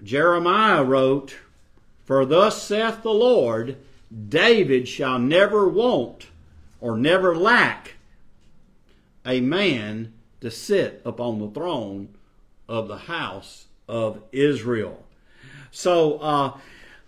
Jeremiah 0.04 0.84
wrote, 0.84 1.34
For 2.04 2.24
thus 2.24 2.62
saith 2.62 3.02
the 3.02 3.12
Lord, 3.12 3.76
David 4.28 4.86
shall 4.86 5.18
never 5.18 5.68
want 5.68 6.28
or 6.80 6.96
never 6.96 7.34
lack 7.34 7.94
a 9.26 9.40
man 9.40 10.12
to 10.40 10.48
sit 10.48 11.02
upon 11.04 11.40
the 11.40 11.50
throne 11.50 12.14
of 12.68 12.86
the 12.86 12.98
house 12.98 13.64
of 13.88 14.22
Israel. 14.30 15.04
So 15.72 16.18
uh, 16.18 16.58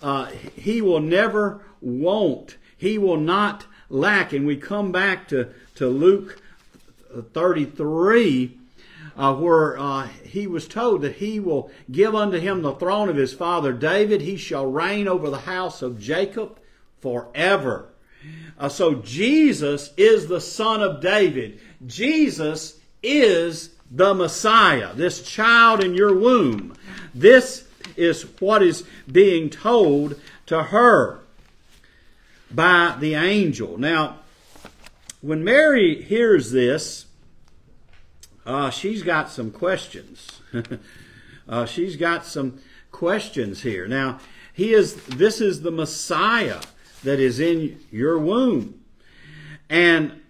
uh, 0.02 0.26
he 0.26 0.82
will 0.82 1.00
never 1.00 1.62
want, 1.80 2.56
he 2.76 2.98
will 2.98 3.16
not 3.16 3.66
lack. 3.88 4.32
And 4.32 4.46
we 4.46 4.56
come 4.56 4.92
back 4.92 5.28
to, 5.28 5.48
to 5.76 5.88
Luke 5.88 6.40
33 7.32 8.58
uh, 9.16 9.34
where 9.34 9.78
uh, 9.78 10.08
he 10.24 10.46
was 10.46 10.68
told 10.68 11.02
that 11.02 11.16
he 11.16 11.40
will 11.40 11.70
give 11.90 12.14
unto 12.14 12.38
him 12.38 12.62
the 12.62 12.74
throne 12.74 13.08
of 13.08 13.16
his 13.16 13.32
father 13.32 13.72
David. 13.72 14.20
He 14.20 14.36
shall 14.36 14.66
reign 14.66 15.08
over 15.08 15.30
the 15.30 15.38
house 15.38 15.82
of 15.82 16.00
Jacob 16.00 16.58
forever. 17.00 17.88
Uh, 18.58 18.68
so 18.68 18.96
Jesus 18.96 19.92
is 19.96 20.26
the 20.26 20.40
son 20.40 20.82
of 20.82 21.00
David. 21.00 21.60
Jesus 21.86 22.78
is 23.02 23.70
the 23.90 24.14
Messiah, 24.14 24.92
this 24.94 25.22
child 25.22 25.82
in 25.82 25.94
your 25.94 26.14
womb. 26.14 26.74
This 27.14 27.65
is 27.96 28.22
what 28.40 28.62
is 28.62 28.84
being 29.10 29.50
told 29.50 30.20
to 30.46 30.64
her 30.64 31.20
by 32.50 32.96
the 32.98 33.14
angel. 33.14 33.78
Now, 33.78 34.18
when 35.20 35.42
Mary 35.42 36.02
hears 36.02 36.52
this, 36.52 37.06
uh, 38.44 38.70
she's 38.70 39.02
got 39.02 39.30
some 39.30 39.50
questions. 39.50 40.40
uh, 41.48 41.66
she's 41.66 41.96
got 41.96 42.24
some 42.24 42.60
questions 42.92 43.62
here. 43.62 43.88
Now, 43.88 44.20
he 44.52 44.72
is. 44.72 44.94
This 45.04 45.40
is 45.40 45.62
the 45.62 45.70
Messiah 45.70 46.60
that 47.02 47.18
is 47.18 47.40
in 47.40 47.80
your 47.90 48.18
womb. 48.18 48.82
And 49.68 50.20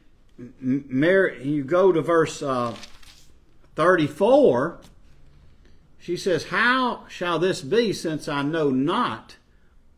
Mary, 0.61 1.43
you 1.45 1.63
go 1.63 1.93
to 1.93 2.01
verse 2.01 2.43
uh, 2.43 2.75
34, 3.75 4.79
she 6.07 6.17
says, 6.17 6.45
How 6.45 7.05
shall 7.09 7.41
this 7.41 7.63
be 7.63 7.93
since 7.93 8.29
I 8.29 8.43
know 8.43 8.71
not 8.71 9.35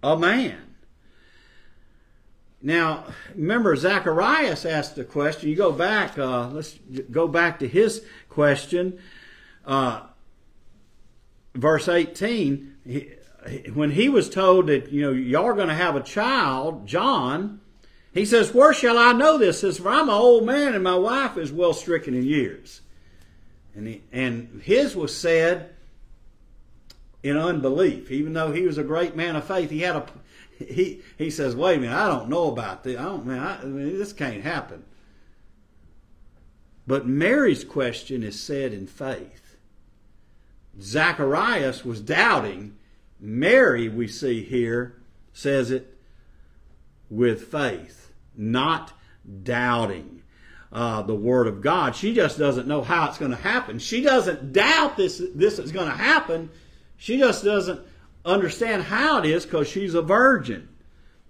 a 0.02 0.18
man? 0.18 0.76
Now, 2.62 3.04
remember, 3.34 3.76
Zacharias 3.76 4.64
asked 4.64 4.96
the 4.96 5.04
question. 5.04 5.50
You 5.50 5.56
go 5.56 5.70
back, 5.70 6.18
uh, 6.18 6.48
let's 6.48 6.78
go 7.10 7.28
back 7.28 7.58
to 7.58 7.68
his 7.68 8.06
question. 8.30 8.98
Uh, 9.66 10.00
verse 11.54 11.90
18, 11.90 12.76
he, 12.86 13.10
when 13.74 13.90
he 13.90 14.08
was 14.08 14.30
told 14.30 14.68
that, 14.68 14.90
you 14.90 15.02
know, 15.02 15.12
y'all 15.12 15.44
are 15.44 15.52
going 15.52 15.68
to 15.68 15.74
have 15.74 15.94
a 15.94 16.00
child, 16.00 16.86
John, 16.86 17.60
he 18.14 18.24
says, 18.24 18.54
Where 18.54 18.72
shall 18.72 18.96
I 18.96 19.12
know 19.12 19.36
this? 19.36 19.60
He 19.60 19.66
says, 19.66 19.76
For 19.76 19.90
I'm 19.90 20.08
an 20.08 20.14
old 20.14 20.46
man 20.46 20.74
and 20.74 20.82
my 20.82 20.96
wife 20.96 21.36
is 21.36 21.52
well 21.52 21.74
stricken 21.74 22.14
in 22.14 22.24
years. 22.24 22.80
And, 23.76 23.86
he, 23.86 24.02
and 24.10 24.62
his 24.64 24.96
was 24.96 25.14
said 25.14 25.74
in 27.22 27.36
unbelief. 27.36 28.10
Even 28.10 28.32
though 28.32 28.52
he 28.52 28.62
was 28.62 28.78
a 28.78 28.84
great 28.84 29.16
man 29.16 29.36
of 29.36 29.44
faith, 29.44 29.70
he 29.70 29.80
had 29.80 29.96
a 29.96 30.06
he 30.58 31.02
he 31.16 31.30
says, 31.30 31.54
"Wait 31.54 31.78
a 31.78 31.80
minute, 31.80 31.96
I 31.96 32.08
don't 32.08 32.28
know 32.28 32.48
about 32.48 32.84
this. 32.84 32.98
I 32.98 33.04
don't 33.04 33.26
man, 33.26 33.38
I, 33.38 33.60
I 33.60 33.64
mean, 33.64 33.98
this 33.98 34.12
can't 34.12 34.42
happen." 34.42 34.84
But 36.86 37.06
Mary's 37.06 37.64
question 37.64 38.22
is 38.22 38.40
said 38.40 38.72
in 38.72 38.86
faith. 38.86 39.56
Zacharias 40.80 41.84
was 41.84 42.00
doubting, 42.00 42.76
Mary, 43.20 43.88
we 43.88 44.08
see 44.08 44.42
here, 44.42 44.96
says 45.32 45.70
it 45.70 45.98
with 47.10 47.50
faith, 47.50 48.12
not 48.34 48.92
doubting 49.42 50.22
uh, 50.72 51.02
the 51.02 51.14
Word 51.14 51.46
of 51.46 51.60
God. 51.60 51.96
She 51.96 52.14
just 52.14 52.38
doesn't 52.38 52.68
know 52.68 52.82
how 52.82 53.08
it's 53.08 53.18
going 53.18 53.32
to 53.32 53.36
happen. 53.36 53.78
She 53.78 54.00
doesn't 54.00 54.52
doubt 54.52 54.96
this, 54.96 55.20
this 55.34 55.58
is 55.58 55.72
going 55.72 55.88
to 55.88 55.96
happen. 55.96 56.50
She 56.98 57.16
just 57.16 57.44
doesn't 57.44 57.80
understand 58.24 58.82
how 58.84 59.20
it 59.20 59.24
is 59.24 59.46
because 59.46 59.68
she's 59.68 59.94
a 59.94 60.02
virgin. 60.02 60.68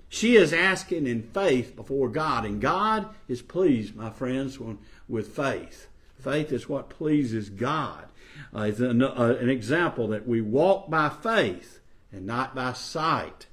She 0.09 0.37
is 0.37 0.53
asking 0.55 1.07
in 1.07 1.23
faith 1.23 1.77
before 1.77 2.09
God, 2.09 2.47
and 2.47 2.61
God 2.61 3.09
is 3.29 3.43
pleased, 3.43 3.95
my 3.95 4.11
friends, 4.11 4.59
with 5.07 5.29
faith. 5.29 5.89
Faith 6.19 6.51
is 6.51 6.69
what 6.69 6.89
pleases 6.89 7.51
God. 7.51 8.07
Uh, 8.55 8.63
it's 8.63 8.81
an, 8.81 9.03
uh, 9.03 9.37
an 9.39 9.51
example 9.51 10.09
that 10.09 10.27
we 10.27 10.41
walk 10.41 10.89
by 10.89 11.11
faith 11.11 11.81
and 12.11 12.27
not 12.27 12.55
by 12.55 12.73
sight. 12.73 13.47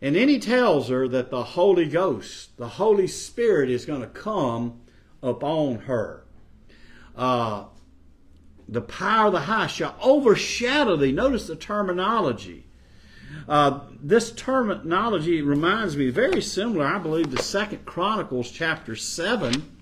And 0.00 0.14
then 0.14 0.28
he 0.28 0.38
tells 0.38 0.88
her 0.88 1.08
that 1.08 1.30
the 1.30 1.42
Holy 1.42 1.86
Ghost, 1.86 2.56
the 2.56 2.68
Holy 2.68 3.06
Spirit, 3.06 3.68
is 3.68 3.84
going 3.84 4.00
to 4.00 4.06
come 4.06 4.80
upon 5.22 5.80
her. 5.80 6.24
Uh, 7.16 7.64
the 8.70 8.80
power 8.80 9.26
of 9.26 9.32
the 9.32 9.40
high 9.40 9.66
shall 9.66 9.96
overshadow 10.00 10.96
thee. 10.96 11.12
Notice 11.12 11.48
the 11.48 11.56
terminology. 11.56 12.66
Uh, 13.48 13.80
this 14.00 14.30
terminology 14.30 15.42
reminds 15.42 15.96
me 15.96 16.08
very 16.08 16.40
similar, 16.40 16.86
I 16.86 16.98
believe, 16.98 17.34
to 17.34 17.42
Second 17.42 17.84
Chronicles 17.84 18.50
chapter 18.50 18.94
seven. 18.94 19.76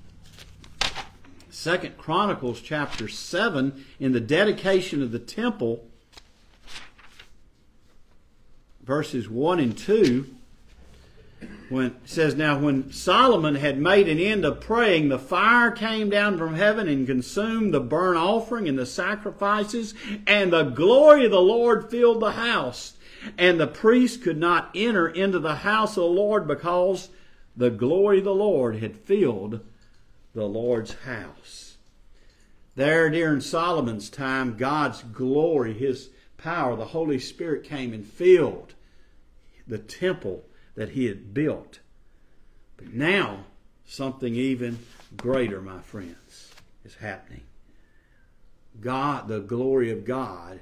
Second 1.51 1.99
Chronicles 1.99 2.63
chapter 2.63 3.09
seven 3.09 3.85
in 4.01 4.13
the 4.13 4.21
dedication 4.21 5.03
of 5.03 5.13
the 5.13 5.19
temple 5.19 5.85
verses 8.89 9.29
1 9.29 9.61
and 9.61 9.77
2 9.77 10.35
when 11.69 11.87
it 11.87 11.95
says 12.05 12.35
now 12.35 12.59
when 12.59 12.91
solomon 12.93 13.55
had 13.55 13.79
made 13.79 14.09
an 14.09 14.19
end 14.19 14.45
of 14.45 14.61
praying 14.61 15.09
the 15.09 15.19
fire 15.19 15.71
came 15.71 16.09
down 16.11 16.39
from 16.39 16.55
heaven 16.55 16.89
and 16.89 17.07
consumed 17.07 17.73
the 17.73 17.81
burnt 17.81 18.19
offering 18.19 18.69
and 18.69 18.79
the 18.79 18.87
sacrifices 18.87 19.95
and 20.27 20.53
the 20.53 20.65
glory 20.65 21.25
of 21.25 21.31
the 21.31 21.41
lord 21.41 21.91
filled 21.91 22.21
the 22.21 22.33
house. 22.33 22.95
And 23.37 23.59
the 23.59 23.67
priest 23.67 24.23
could 24.23 24.39
not 24.39 24.71
enter 24.75 25.09
into 25.09 25.39
the 25.39 25.57
house 25.57 25.97
of 25.97 26.05
the 26.05 26.09
lord 26.09 26.47
because 26.47 27.09
the 27.57 27.71
glory 27.71 28.19
of 28.19 28.25
the 28.25 28.35
lord 28.35 28.77
had 28.77 28.97
filled 28.97 29.61
the 30.35 30.47
lord's 30.47 30.95
house. 31.05 31.77
There 32.77 33.11
during 33.11 33.41
solomon's 33.41 34.09
time 34.09 34.57
god's 34.57 35.03
glory 35.03 35.75
his 35.75 36.11
power 36.37 36.77
the 36.77 36.87
holy 36.87 37.19
spirit 37.19 37.65
came 37.65 37.93
and 37.93 38.07
filled 38.07 38.75
the 39.67 39.79
temple 39.79 40.45
that 40.79 40.91
he 40.91 41.07
had 41.07 41.35
built. 41.35 41.81
But 42.77 42.95
now, 42.95 43.47
something 43.85 44.37
even 44.37 44.79
greater, 45.17 45.61
my 45.61 45.81
friends, 45.81 46.53
is 46.85 46.95
happening. 46.95 47.43
God, 48.81 49.27
the 49.27 49.41
glory 49.41 49.91
of 49.91 50.05
God, 50.05 50.61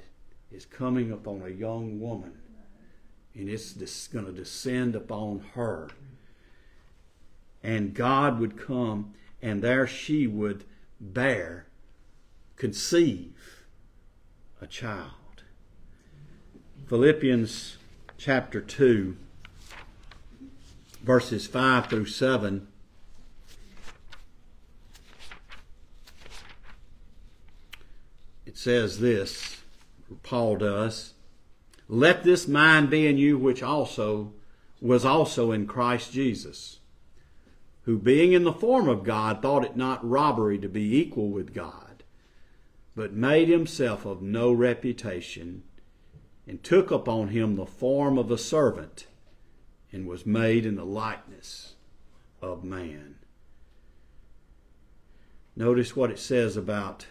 is 0.51 0.65
coming 0.65 1.11
upon 1.11 1.43
a 1.43 1.49
young 1.49 1.99
woman, 1.99 2.35
and 3.35 3.47
it's 3.47 4.07
going 4.07 4.25
to 4.25 4.31
descend 4.31 4.95
upon 4.95 5.45
her. 5.53 5.89
And 7.61 7.93
God 7.93 8.39
would 8.39 8.57
come, 8.57 9.13
and 9.39 9.61
there 9.61 9.85
she 9.85 10.25
would 10.25 10.63
bear, 10.99 11.67
conceive 12.55 13.65
a 14.59 14.65
child. 14.65 15.43
Philippians 16.87 17.77
chapter 18.17 18.59
2, 18.59 19.15
verses 21.07 21.47
5 21.47 21.87
through 21.87 22.05
7. 22.05 22.67
It 28.45 28.57
says 28.57 28.99
this, 28.99 29.61
Paul 30.21 30.57
does, 30.57 31.13
Let 31.87 32.25
this 32.25 32.45
mind 32.45 32.89
be 32.89 33.07
in 33.07 33.17
you 33.17 33.37
which 33.37 33.63
also 33.63 34.33
was 34.81 35.05
also 35.05 35.53
in 35.53 35.65
Christ 35.65 36.11
Jesus, 36.11 36.79
who 37.83 37.97
being 37.97 38.33
in 38.33 38.43
the 38.43 38.51
form 38.51 38.89
of 38.89 39.05
God 39.05 39.41
thought 39.41 39.63
it 39.63 39.77
not 39.77 40.07
robbery 40.07 40.59
to 40.59 40.67
be 40.67 40.97
equal 40.97 41.29
with 41.29 41.53
God, 41.53 42.03
but 42.95 43.13
made 43.13 43.47
himself 43.47 44.05
of 44.05 44.21
no 44.21 44.51
reputation, 44.51 45.63
and 46.45 46.61
took 46.61 46.91
upon 46.91 47.29
him 47.29 47.55
the 47.55 47.65
form 47.65 48.17
of 48.17 48.29
a 48.29 48.37
servant, 48.37 49.07
and 49.97 50.07
was 50.07 50.27
made 50.27 50.63
in 50.63 50.75
the 50.75 50.85
likeness 50.85 51.73
of 52.39 52.63
man. 52.63 53.15
Notice 55.55 55.95
what 55.95 56.11
it 56.11 56.19
says 56.19 56.55
about 56.55 57.07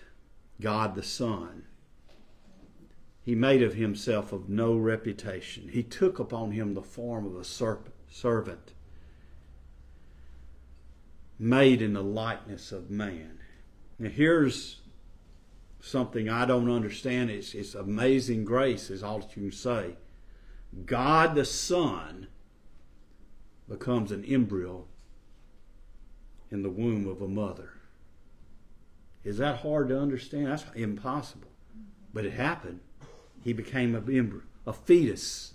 God 0.61 0.95
the 0.95 1.03
Son. 1.03 1.65
He 3.25 3.35
made 3.35 3.61
of 3.61 3.75
himself 3.75 4.33
of 4.33 4.49
no 4.49 4.77
reputation. 4.77 5.69
He 5.73 5.83
took 5.83 6.21
upon 6.21 6.53
him 6.53 6.75
the 6.75 6.83
form 6.83 7.27
of 7.27 7.35
a 7.35 7.43
servant, 7.45 8.73
made 11.37 11.83
in 11.83 11.93
the 11.93 12.05
likeness 12.05 12.71
of 12.71 12.89
man. 12.89 13.41
Now, 13.99 14.11
here's 14.11 14.81
something 15.81 16.29
I 16.29 16.47
don't 16.47 16.71
understand. 16.71 17.31
It's, 17.31 17.53
it's 17.53 17.75
amazing 17.75 18.45
grace, 18.45 18.91
is 18.91 19.03
all 19.03 19.19
that 19.19 19.37
you 19.37 19.43
can 19.43 19.53
say. 19.53 19.97
God 20.85 21.35
the 21.35 21.45
Son 21.45 22.29
becomes 23.69 24.13
an 24.13 24.25
embryo 24.25 24.85
in 26.51 26.63
the 26.63 26.71
womb 26.71 27.09
of 27.09 27.21
a 27.21 27.29
mother. 27.29 27.71
Is 29.25 29.39
that 29.39 29.59
hard 29.59 29.89
to 29.89 29.99
understand? 29.99 30.47
That's 30.47 30.65
impossible. 30.75 31.51
But 32.15 32.25
it 32.25 32.33
happened. 32.33 32.81
He 33.43 33.53
became 33.53 33.95
a 33.95 33.99
embryo, 33.99 34.43
a 34.67 34.73
fetus. 34.73 35.55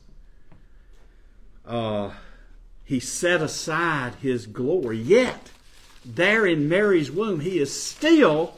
Uh, 1.65 2.11
he 2.83 2.99
set 2.99 3.41
aside 3.41 4.15
his 4.15 4.45
glory. 4.47 4.97
Yet, 4.97 5.51
there 6.03 6.45
in 6.45 6.67
Mary's 6.67 7.11
womb, 7.11 7.39
he 7.39 7.59
is 7.59 7.81
still 7.81 8.55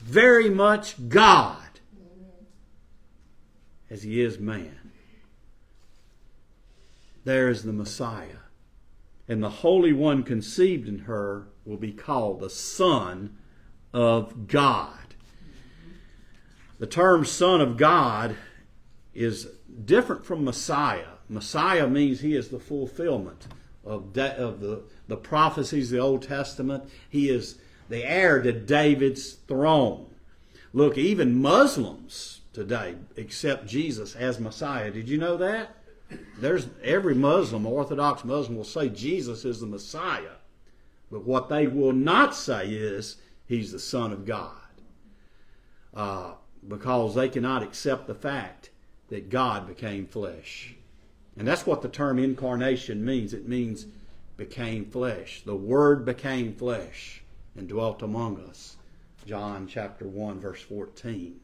very 0.00 0.50
much 0.50 1.08
God 1.08 1.58
as 3.88 4.02
he 4.02 4.20
is 4.20 4.38
man. 4.38 4.90
There 7.24 7.48
is 7.48 7.62
the 7.62 7.72
Messiah. 7.72 8.43
And 9.28 9.42
the 9.42 9.50
Holy 9.50 9.92
One 9.92 10.22
conceived 10.22 10.88
in 10.88 11.00
her 11.00 11.48
will 11.64 11.76
be 11.76 11.92
called 11.92 12.40
the 12.40 12.50
Son 12.50 13.36
of 13.92 14.46
God. 14.46 14.98
The 16.78 16.86
term 16.86 17.24
Son 17.24 17.60
of 17.60 17.76
God 17.76 18.36
is 19.14 19.48
different 19.84 20.26
from 20.26 20.44
Messiah. 20.44 21.06
Messiah 21.28 21.86
means 21.86 22.20
he 22.20 22.34
is 22.36 22.48
the 22.48 22.58
fulfillment 22.58 23.46
of, 23.84 24.12
de- 24.12 24.36
of 24.36 24.60
the, 24.60 24.82
the 25.08 25.16
prophecies 25.16 25.90
of 25.90 25.96
the 25.96 26.02
Old 26.02 26.22
Testament. 26.22 26.84
He 27.08 27.30
is 27.30 27.58
the 27.88 28.04
heir 28.04 28.42
to 28.42 28.52
David's 28.52 29.32
throne. 29.32 30.14
Look, 30.72 30.98
even 30.98 31.40
Muslims 31.40 32.40
today 32.52 32.96
accept 33.16 33.66
Jesus 33.66 34.14
as 34.16 34.40
Messiah. 34.40 34.90
Did 34.90 35.08
you 35.08 35.18
know 35.18 35.36
that? 35.36 35.76
There's 36.38 36.68
every 36.82 37.14
Muslim, 37.14 37.66
Orthodox 37.66 38.24
Muslim, 38.24 38.56
will 38.56 38.64
say 38.64 38.88
Jesus 38.88 39.44
is 39.44 39.60
the 39.60 39.66
Messiah. 39.66 40.36
But 41.10 41.24
what 41.24 41.48
they 41.48 41.66
will 41.66 41.92
not 41.92 42.34
say 42.34 42.68
is 42.68 43.16
he's 43.46 43.72
the 43.72 43.78
Son 43.78 44.12
of 44.12 44.24
God. 44.24 44.52
Uh, 45.92 46.32
because 46.66 47.14
they 47.14 47.28
cannot 47.28 47.62
accept 47.62 48.06
the 48.06 48.14
fact 48.14 48.70
that 49.08 49.30
God 49.30 49.66
became 49.66 50.06
flesh. 50.06 50.74
And 51.36 51.46
that's 51.46 51.66
what 51.66 51.82
the 51.82 51.88
term 51.88 52.18
incarnation 52.18 53.04
means. 53.04 53.34
It 53.34 53.48
means 53.48 53.86
became 54.36 54.86
flesh. 54.86 55.42
The 55.44 55.54
Word 55.54 56.04
became 56.04 56.54
flesh 56.54 57.22
and 57.56 57.68
dwelt 57.68 58.02
among 58.02 58.40
us. 58.48 58.76
John 59.26 59.66
chapter 59.66 60.06
1, 60.06 60.40
verse 60.40 60.60
14. 60.62 61.40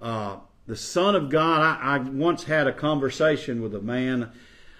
Uh, 0.00 0.36
the 0.66 0.76
Son 0.76 1.14
of 1.14 1.28
God, 1.28 1.60
I, 1.60 1.96
I, 1.96 1.98
once 1.98 2.44
had 2.44 2.66
a 2.66 2.72
conversation 2.72 3.60
with 3.62 3.74
a 3.74 3.80
man 3.80 4.32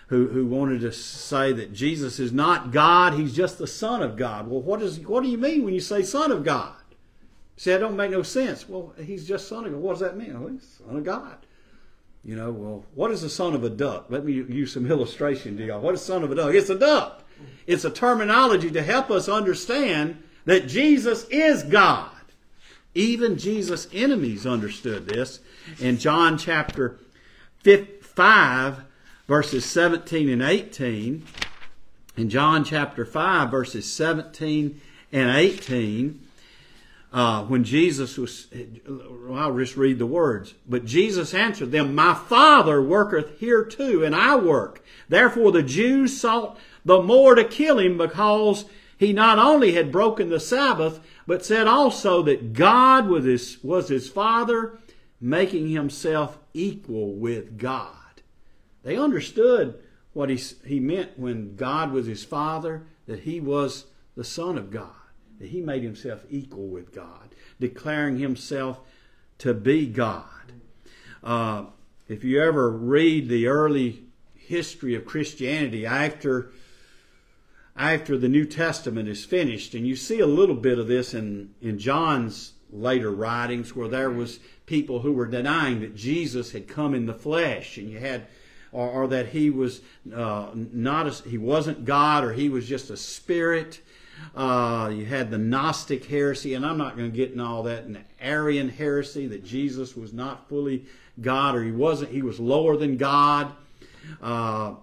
who, 0.09 0.29
who 0.29 0.47
wanted 0.47 0.81
to 0.81 0.93
say 0.93 1.53
that 1.53 1.73
Jesus 1.73 2.19
is 2.19 2.33
not 2.33 2.71
God, 2.71 3.15
he's 3.15 3.35
just 3.35 3.59
the 3.59 3.67
Son 3.67 4.03
of 4.03 4.17
God. 4.17 4.49
Well, 4.49 4.63
what, 4.63 4.83
is, 4.83 5.01
what 5.01 5.23
do 5.23 5.29
you 5.29 5.39
mean 5.39 5.65
when 5.65 5.75
you 5.75 5.81
say 5.81 6.03
Son 6.03 6.31
of 6.31 6.45
God? 6.45 6.75
See, 7.57 7.71
that 7.71 7.79
don't 7.79 7.97
make 7.97 8.11
no 8.11 8.23
sense. 8.23 8.69
Well, 8.69 8.95
he's 9.01 9.27
just 9.27 9.49
Son 9.49 9.65
of 9.65 9.73
God. 9.73 9.81
What 9.81 9.93
does 9.93 10.01
that 10.01 10.17
mean? 10.17 10.41
Well, 10.41 10.53
he's 10.53 10.81
Son 10.85 10.97
of 10.97 11.05
God. 11.05 11.39
You 12.25 12.37
know, 12.37 12.51
well, 12.51 12.85
what 12.95 13.11
is 13.11 13.21
the 13.21 13.29
son 13.29 13.55
of 13.55 13.65
a 13.65 13.71
duck? 13.71 14.07
Let 14.09 14.25
me 14.25 14.33
use 14.33 14.73
some 14.73 14.91
illustration 14.91 15.59
to 15.59 15.67
y'all. 15.67 15.81
What 15.81 15.95
is 15.95 16.01
son 16.01 16.25
of 16.25 16.33
a 16.33 16.35
duck? 16.35 16.55
It's 16.55 16.71
a 16.71 16.79
duck. 16.79 17.23
It's 17.67 17.85
a 17.85 17.91
terminology 17.91 18.71
to 18.71 18.83
help 18.83 19.11
us 19.11 19.29
understand 19.29 20.23
that 20.47 20.67
Jesus 20.67 21.25
is 21.29 21.63
God. 21.63 22.11
Even 22.95 23.39
Jesus' 23.39 23.89
enemies 23.93 24.47
understood 24.47 25.07
this. 25.07 25.41
In 25.81 25.99
John 25.99 26.39
chapter 26.39 26.99
5, 27.65 28.85
verses 29.27 29.65
17 29.65 30.29
and 30.29 30.43
18, 30.43 31.25
in 32.17 32.31
John 32.31 32.65
chapter 32.65 33.05
5, 33.05 33.51
verses 33.51 33.91
17 33.93 34.81
and 35.13 35.37
18, 35.37 36.21
uh, 37.13 37.45
when 37.45 37.65
Jesus 37.65 38.19
was, 38.19 38.49
I'll 39.33 39.57
just 39.57 39.77
read 39.77 39.99
the 39.99 40.07
words. 40.07 40.55
But 40.69 40.85
Jesus 40.85 41.33
answered 41.33 41.71
them, 41.73 41.95
My 41.95 42.15
Father 42.15 42.83
worketh 42.83 43.39
here 43.39 43.65
too, 43.65 44.05
and 44.05 44.15
I 44.15 44.37
work. 44.37 44.85
Therefore 45.09 45.53
the 45.53 45.63
Jews 45.63 46.21
sought 46.21 46.59
the 46.85 47.01
more 47.01 47.35
to 47.35 47.45
kill 47.45 47.79
him 47.79 47.97
because 47.97 48.65
he 49.05 49.13
not 49.13 49.39
only 49.39 49.73
had 49.73 49.93
broken 49.93 50.29
the 50.29 50.41
Sabbath, 50.41 51.01
but 51.27 51.45
said 51.45 51.67
also 51.67 52.23
that 52.23 52.53
God 52.53 53.07
was 53.07 53.25
his, 53.25 53.63
was 53.63 53.89
his 53.89 54.09
Father, 54.09 54.79
making 55.21 55.69
himself 55.69 56.39
equal 56.53 57.15
with 57.15 57.59
God. 57.59 57.93
They 58.83 58.97
understood 58.97 59.79
what 60.13 60.31
he, 60.31 60.37
he 60.67 60.81
meant 60.81 61.19
when 61.19 61.57
God 61.57 61.93
was 61.93 62.07
his 62.07 62.25
Father, 62.25 62.87
that 63.07 63.21
he 63.21 63.41
was 63.41 63.87
the 64.17 64.25
Son 64.25 64.59
of 64.59 64.71
God 64.71 64.91
that 65.39 65.51
he 65.51 65.61
made 65.61 65.83
himself 65.83 66.25
equal 66.31 66.69
with 66.69 66.95
God, 66.95 67.35
declaring 67.61 68.19
himself 68.19 68.81
to 69.39 69.55
be 69.55 69.87
God. 69.87 70.25
Uh, 71.23 71.65
if 72.09 72.23
you 72.23 72.41
ever 72.41 72.71
read 72.71 73.29
the 73.29 73.47
early 73.47 74.05
history 74.35 74.95
of 74.95 75.07
Christianity 75.07 75.87
after 75.87 76.51
after 77.77 78.17
the 78.17 78.29
New 78.29 78.45
Testament 78.45 79.09
is 79.09 79.25
finished, 79.25 79.75
and 79.75 79.87
you 79.87 79.97
see 79.97 80.21
a 80.21 80.27
little 80.27 80.55
bit 80.55 80.79
of 80.79 80.87
this 80.87 81.15
in, 81.15 81.55
in 81.61 81.79
John's 81.79 82.53
later 82.71 83.11
writings 83.11 83.75
where 83.75 83.89
there 83.89 84.11
was 84.11 84.39
people 84.67 85.01
who 85.01 85.13
were 85.13 85.27
denying 85.27 85.81
that 85.81 85.95
Jesus 85.95 86.53
had 86.53 86.69
come 86.69 86.95
in 86.95 87.07
the 87.07 87.15
flesh, 87.15 87.77
and 87.77 87.91
you 87.91 87.99
had 87.99 88.27
or, 88.75 88.89
or 88.89 89.09
that 89.09 89.29
he 89.29 89.49
was 89.51 89.81
uh, 90.15 90.51
not 90.55 91.07
a, 91.07 91.29
he 91.29 91.39
wasn't 91.39 91.85
God 91.85 92.25
or 92.25 92.33
he 92.33 92.49
was 92.49 92.69
just 92.69 92.91
a 92.91 92.97
spirit. 92.97 93.81
Uh, 94.35 94.91
you 94.93 95.07
had 95.07 95.31
the 95.31 95.39
Gnostic 95.39 96.05
heresy, 96.05 96.55
and 96.55 96.67
I'm 96.67 96.79
not 96.79 96.97
going 96.97 97.11
to 97.11 97.17
get 97.17 97.33
in 97.33 97.41
all 97.41 97.63
that. 97.65 97.85
And 97.85 97.97
the 97.97 98.01
Arian 98.21 98.69
heresy 98.69 99.27
that 99.29 99.45
Jesus 99.45 99.97
was 99.97 100.13
not 100.13 100.49
fully 100.49 100.87
God, 101.21 101.55
or 101.55 101.63
he 101.63 101.73
wasn't. 101.73 102.11
He 102.11 102.23
was 102.23 102.41
lower 102.41 102.77
than 102.77 102.97
God. 102.97 103.53
Uh, 104.21 104.75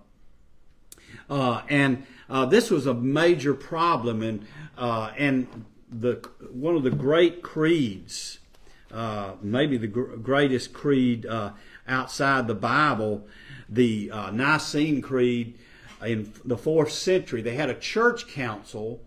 uh, 1.29 1.61
and 1.69 2.05
uh, 2.31 2.45
this 2.45 2.71
was 2.71 2.87
a 2.87 2.93
major 2.93 3.53
problem, 3.53 4.21
and 4.21 4.45
uh, 4.77 5.11
and 5.17 5.65
the 5.91 6.13
one 6.49 6.75
of 6.75 6.83
the 6.83 6.89
great 6.89 7.43
creeds, 7.43 8.39
uh, 8.91 9.33
maybe 9.41 9.77
the 9.77 9.87
gr- 9.87 10.15
greatest 10.15 10.71
creed 10.71 11.27
outside 11.87 12.47
the 12.47 12.55
Bible, 12.55 13.27
the 13.67 14.09
Nicene 14.31 15.01
Creed 15.01 15.57
in 16.05 16.31
the 16.45 16.57
fourth 16.57 16.91
century. 16.91 17.41
They 17.41 17.55
had 17.55 17.69
a 17.69 17.75
church 17.75 18.27
council 18.27 19.01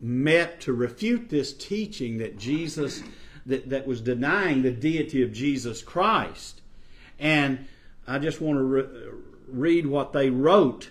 met 0.00 0.60
to 0.62 0.72
refute 0.72 1.28
this 1.28 1.52
teaching 1.52 2.18
that 2.18 2.38
Jesus 2.38 3.02
that, 3.46 3.68
that 3.68 3.86
was 3.86 4.00
denying 4.00 4.62
the 4.62 4.70
deity 4.70 5.22
of 5.22 5.32
Jesus 5.32 5.82
Christ. 5.82 6.62
And 7.18 7.66
I 8.06 8.18
just 8.18 8.40
want 8.40 8.58
to 8.58 8.62
re- 8.62 9.10
read 9.48 9.86
what 9.86 10.12
they 10.12 10.30
wrote 10.30 10.90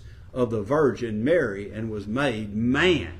of 0.33 0.49
the 0.49 0.61
Virgin 0.61 1.23
Mary 1.23 1.71
and 1.71 1.89
was 1.89 2.07
made 2.07 2.55
man. 2.55 3.13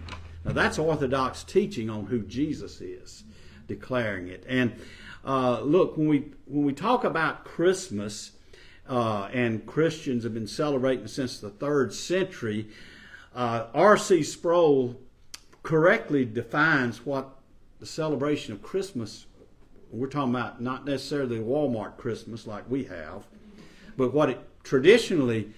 Now 0.45 0.53
that's 0.53 0.79
Orthodox 0.79 1.43
teaching 1.43 1.89
on 1.89 2.05
who 2.05 2.21
Jesus 2.21 2.81
is, 2.81 3.23
declaring 3.67 4.27
it. 4.27 4.43
And 4.47 4.73
uh, 5.25 5.61
look, 5.61 5.97
when 5.97 6.07
we 6.07 6.31
when 6.45 6.65
we 6.65 6.73
talk 6.73 7.03
about 7.03 7.45
Christmas, 7.45 8.31
uh, 8.91 9.29
and 9.31 9.65
Christians 9.65 10.23
have 10.23 10.33
been 10.33 10.47
celebrating 10.47 11.07
since 11.07 11.39
the 11.39 11.49
third 11.49 11.93
century, 11.93 12.67
uh, 13.33 13.67
R.C. 13.73 14.23
Sproul 14.23 14.99
correctly 15.63 16.25
defines 16.25 17.05
what 17.05 17.29
the 17.79 17.85
celebration 17.85 18.53
of 18.53 18.61
Christmas. 18.61 19.27
We're 19.91 20.07
talking 20.07 20.35
about 20.35 20.61
not 20.61 20.85
necessarily 20.85 21.39
Walmart 21.39 21.97
Christmas 21.97 22.47
like 22.47 22.69
we 22.69 22.85
have, 22.85 23.23
but 23.97 24.13
what 24.13 24.29
it 24.29 24.39
traditionally 24.63 25.53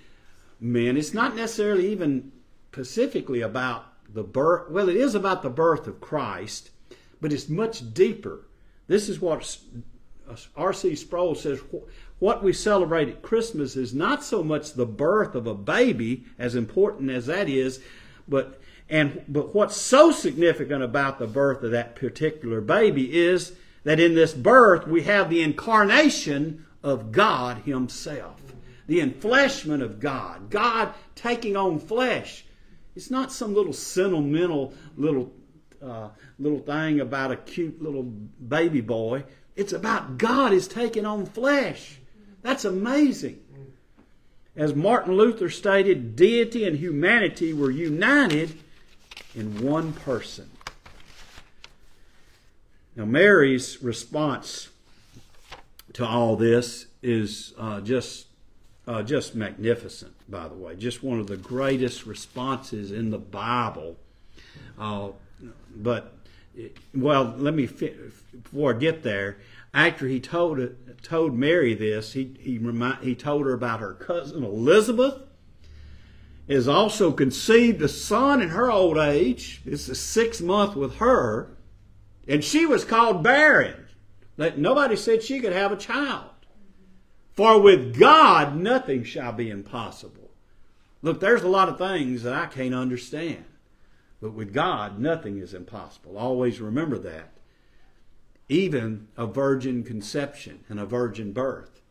meant. 0.63 0.97
It's 0.97 1.13
not 1.13 1.35
necessarily 1.35 1.91
even 1.91 2.31
specifically 2.71 3.41
about 3.41 3.85
the 4.11 4.23
birth. 4.23 4.71
Well, 4.71 4.89
it 4.89 4.95
is 4.95 5.13
about 5.13 5.43
the 5.43 5.49
birth 5.49 5.85
of 5.87 6.01
Christ, 6.01 6.71
but 7.21 7.33
it's 7.33 7.49
much 7.49 7.93
deeper. 7.93 8.47
This 8.87 9.09
is 9.09 9.19
what 9.19 9.57
uh, 10.29 10.35
R.C. 10.55 10.95
Sproul 10.95 11.35
says 11.35 11.59
what 12.19 12.43
we 12.43 12.53
celebrate 12.53 13.09
at 13.09 13.21
Christmas 13.21 13.75
is 13.75 13.93
not 13.93 14.23
so 14.23 14.43
much 14.43 14.73
the 14.73 14.85
birth 14.85 15.35
of 15.35 15.45
a 15.45 15.53
baby, 15.53 16.23
as 16.39 16.55
important 16.55 17.11
as 17.11 17.25
that 17.25 17.49
is, 17.49 17.81
but 18.27 18.59
and 18.89 19.23
but 19.27 19.53
what's 19.53 19.75
so 19.75 20.11
significant 20.11 20.83
about 20.83 21.19
the 21.19 21.27
birth 21.27 21.63
of 21.63 21.71
that 21.71 21.95
particular 21.95 22.61
baby 22.61 23.17
is 23.17 23.53
that 23.83 23.99
in 23.99 24.15
this 24.15 24.33
birth 24.33 24.87
we 24.87 25.03
have 25.03 25.29
the 25.29 25.41
incarnation 25.41 26.65
of 26.81 27.11
God 27.11 27.57
Himself, 27.65 28.39
the 28.87 28.99
enfleshment 28.99 29.81
of 29.81 29.99
God, 29.99 30.49
God 30.49 30.93
taking 31.15 31.55
on 31.55 31.79
flesh. 31.79 32.45
It's 32.95 33.09
not 33.09 33.31
some 33.31 33.53
little 33.53 33.73
sentimental 33.73 34.73
little 34.97 35.31
uh, 35.81 36.09
little 36.39 36.59
thing 36.59 36.99
about 36.99 37.31
a 37.31 37.35
cute 37.35 37.81
little 37.81 38.03
baby 38.03 38.81
boy. 38.81 39.23
It's 39.55 39.73
about 39.73 40.17
God 40.17 40.53
is 40.53 40.67
taking 40.67 41.05
on 41.05 41.25
flesh. 41.25 41.99
That's 42.41 42.65
amazing. 42.65 43.39
As 44.55 44.75
Martin 44.75 45.15
Luther 45.15 45.49
stated, 45.49 46.15
deity 46.15 46.67
and 46.67 46.77
humanity 46.77 47.53
were 47.53 47.71
united 47.71 48.59
in 49.35 49.61
one 49.61 49.93
person. 49.93 50.49
Now, 52.95 53.05
Mary's 53.05 53.81
response 53.81 54.69
to 55.93 56.05
all 56.05 56.35
this 56.35 56.85
is 57.01 57.53
uh, 57.57 57.81
just 57.81 58.27
uh, 58.87 59.03
just 59.03 59.35
magnificent, 59.35 60.13
by 60.29 60.47
the 60.47 60.55
way. 60.55 60.75
Just 60.75 61.03
one 61.03 61.19
of 61.19 61.27
the 61.27 61.37
greatest 61.37 62.05
responses 62.05 62.91
in 62.91 63.09
the 63.09 63.17
Bible. 63.17 63.97
Uh, 64.77 65.09
but, 65.75 66.13
well, 66.93 67.33
let 67.37 67.53
me, 67.53 67.65
before 67.65 68.75
I 68.75 68.77
get 68.77 69.03
there, 69.03 69.37
after 69.73 70.07
he 70.07 70.19
told 70.19 70.59
told 71.01 71.35
Mary 71.35 71.73
this, 71.73 72.13
he 72.13 72.35
he 72.39 72.57
remind, 72.59 73.03
he 73.03 73.15
told 73.15 73.45
her 73.45 73.53
about 73.53 73.79
her 73.79 73.93
cousin 73.93 74.43
Elizabeth 74.43 75.15
is 76.47 76.67
also 76.67 77.11
conceived 77.11 77.81
a 77.81 77.87
son 77.87 78.41
in 78.41 78.49
her 78.49 78.69
old 78.69 78.97
age. 78.97 79.61
It's 79.65 79.87
the 79.87 79.95
sixth 79.95 80.41
month 80.41 80.75
with 80.75 80.97
her, 80.97 81.57
and 82.27 82.43
she 82.43 82.65
was 82.65 82.85
called 82.85 83.23
barren. 83.23 83.87
That 84.37 84.57
nobody 84.57 84.95
said 84.95 85.23
she 85.23 85.39
could 85.39 85.53
have 85.53 85.71
a 85.71 85.77
child. 85.77 86.29
For 87.33 87.59
with 87.59 87.97
God 87.97 88.55
nothing 88.55 89.03
shall 89.03 89.33
be 89.33 89.49
impossible. 89.49 90.31
Look, 91.01 91.19
there's 91.19 91.43
a 91.43 91.49
lot 91.49 91.69
of 91.69 91.77
things 91.77 92.23
that 92.23 92.33
I 92.33 92.45
can't 92.45 92.75
understand. 92.75 93.45
But 94.21 94.33
with 94.33 94.53
God, 94.53 94.99
nothing 94.99 95.37
is 95.37 95.53
impossible. 95.53 96.17
Always 96.17 96.61
remember 96.61 96.97
that 96.99 97.33
even 98.49 99.07
a 99.17 99.25
virgin 99.25 99.83
conception 99.83 100.63
and 100.69 100.79
a 100.79 100.85
virgin 100.85 101.33
birth. 101.33 101.81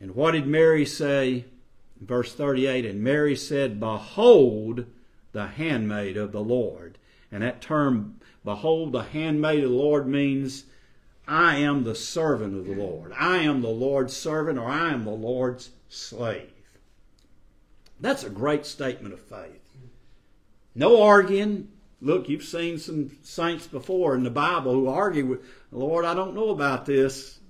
And 0.00 0.14
what 0.14 0.32
did 0.32 0.46
Mary 0.46 0.86
say? 0.86 1.46
Verse 2.00 2.34
38 2.34 2.84
And 2.86 3.02
Mary 3.02 3.36
said, 3.36 3.80
Behold 3.80 4.86
the 5.32 5.46
handmaid 5.48 6.16
of 6.16 6.32
the 6.32 6.42
Lord. 6.42 6.98
And 7.32 7.42
that 7.42 7.60
term, 7.60 8.20
behold 8.44 8.92
the 8.92 9.02
handmaid 9.02 9.64
of 9.64 9.70
the 9.70 9.76
Lord, 9.76 10.06
means 10.06 10.64
I 11.26 11.56
am 11.56 11.84
the 11.84 11.94
servant 11.94 12.54
of 12.54 12.66
the 12.66 12.80
Lord. 12.80 13.12
I 13.18 13.38
am 13.38 13.62
the 13.62 13.68
Lord's 13.68 14.16
servant, 14.16 14.58
or 14.58 14.68
I 14.68 14.90
am 14.92 15.04
the 15.04 15.10
Lord's 15.10 15.70
slave. 15.88 16.52
That's 17.98 18.24
a 18.24 18.30
great 18.30 18.66
statement 18.66 19.14
of 19.14 19.20
faith. 19.20 19.62
No 20.74 21.02
arguing, 21.02 21.68
Look, 22.00 22.28
you've 22.28 22.44
seen 22.44 22.78
some 22.78 23.16
saints 23.22 23.66
before 23.66 24.14
in 24.14 24.22
the 24.22 24.30
Bible 24.30 24.72
who 24.72 24.88
argue 24.88 25.26
with, 25.26 25.40
Lord, 25.72 26.04
I 26.04 26.14
don't 26.14 26.34
know 26.34 26.50
about 26.50 26.84
this. 26.84 27.40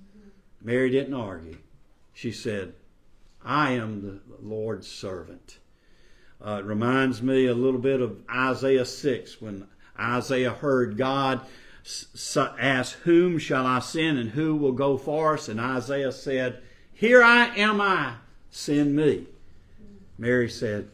Mary 0.61 0.89
didn't 0.89 1.13
argue. 1.13 1.57
She 2.13 2.31
said, 2.31 2.73
I 3.43 3.71
am 3.71 4.01
the 4.01 4.19
Lord's 4.41 4.87
servant. 4.87 5.59
Uh, 6.43 6.59
it 6.59 6.65
reminds 6.65 7.21
me 7.21 7.47
a 7.47 7.53
little 7.53 7.79
bit 7.79 8.01
of 8.01 8.21
Isaiah 8.33 8.85
6 8.85 9.41
when 9.41 9.67
Isaiah 9.99 10.53
heard 10.53 10.97
God 10.97 11.41
ask, 12.59 12.97
Whom 12.99 13.37
shall 13.37 13.65
I 13.65 13.79
send 13.79 14.17
and 14.17 14.31
who 14.31 14.55
will 14.55 14.71
go 14.71 14.97
for 14.97 15.35
us? 15.35 15.47
And 15.47 15.59
Isaiah 15.59 16.11
said, 16.11 16.61
Here 16.93 17.23
I 17.23 17.55
am 17.55 17.79
I, 17.81 18.15
send 18.49 18.95
me. 18.95 19.27
Mary 20.17 20.49
said, 20.49 20.89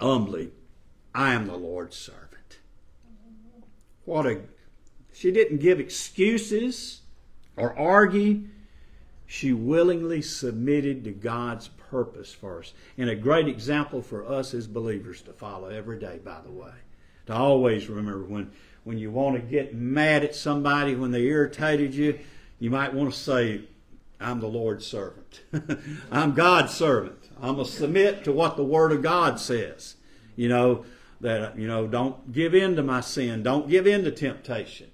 Humbly, 0.00 0.50
I 1.14 1.34
am 1.34 1.46
the 1.46 1.56
Lord's 1.56 1.96
servant. 1.96 2.58
What 4.04 4.26
a 4.26 4.40
she 5.12 5.30
didn't 5.30 5.58
give 5.58 5.78
excuses 5.78 7.02
or 7.56 7.78
argue. 7.78 8.44
She 9.26 9.52
willingly 9.52 10.20
submitted 10.20 11.04
to 11.04 11.12
God's 11.12 11.68
purpose 11.68 12.32
for 12.32 12.60
us. 12.60 12.72
And 12.98 13.08
a 13.08 13.14
great 13.14 13.48
example 13.48 14.02
for 14.02 14.26
us 14.26 14.52
as 14.52 14.66
believers 14.66 15.22
to 15.22 15.32
follow 15.32 15.68
every 15.68 15.98
day, 15.98 16.18
by 16.24 16.40
the 16.42 16.50
way. 16.50 16.72
To 17.26 17.34
always 17.34 17.88
remember 17.88 18.24
when, 18.24 18.50
when 18.84 18.98
you 18.98 19.10
want 19.10 19.36
to 19.36 19.42
get 19.42 19.74
mad 19.74 20.24
at 20.24 20.34
somebody, 20.34 20.94
when 20.94 21.10
they 21.10 21.22
irritated 21.22 21.94
you, 21.94 22.18
you 22.58 22.70
might 22.70 22.94
want 22.94 23.12
to 23.12 23.18
say, 23.18 23.62
I'm 24.20 24.40
the 24.40 24.46
Lord's 24.46 24.86
servant. 24.86 25.40
I'm 26.10 26.34
God's 26.34 26.72
servant. 26.72 27.18
I'm 27.40 27.56
going 27.56 27.66
to 27.66 27.72
submit 27.72 28.24
to 28.24 28.32
what 28.32 28.56
the 28.56 28.64
Word 28.64 28.92
of 28.92 29.02
God 29.02 29.40
says. 29.40 29.96
You 30.36 30.48
know, 30.48 30.84
that, 31.20 31.58
you 31.58 31.66
know, 31.66 31.86
don't 31.86 32.32
give 32.32 32.54
in 32.54 32.76
to 32.76 32.82
my 32.82 33.00
sin. 33.00 33.42
Don't 33.42 33.68
give 33.68 33.86
in 33.86 34.04
to 34.04 34.10
temptation. 34.10 34.90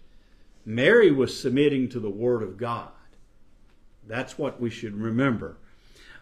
Mary 0.64 1.10
was 1.10 1.38
submitting 1.38 1.88
to 1.90 2.00
the 2.00 2.10
Word 2.10 2.42
of 2.42 2.56
God. 2.56 2.88
That's 4.06 4.38
what 4.38 4.60
we 4.60 4.70
should 4.70 4.94
remember. 4.94 5.56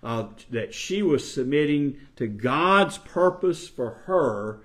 Uh, 0.02 0.26
that 0.50 0.74
she 0.74 1.02
was 1.02 1.32
submitting 1.32 1.96
to 2.16 2.26
God's 2.26 2.98
purpose 2.98 3.68
for 3.68 4.02
her 4.06 4.60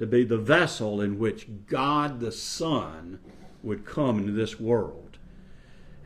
to 0.00 0.06
be 0.06 0.24
the 0.24 0.38
vessel 0.38 1.02
in 1.02 1.18
which 1.18 1.46
God 1.66 2.20
the 2.20 2.32
Son 2.32 3.20
would 3.62 3.84
come 3.84 4.18
into 4.18 4.32
this 4.32 4.58
world. 4.58 5.18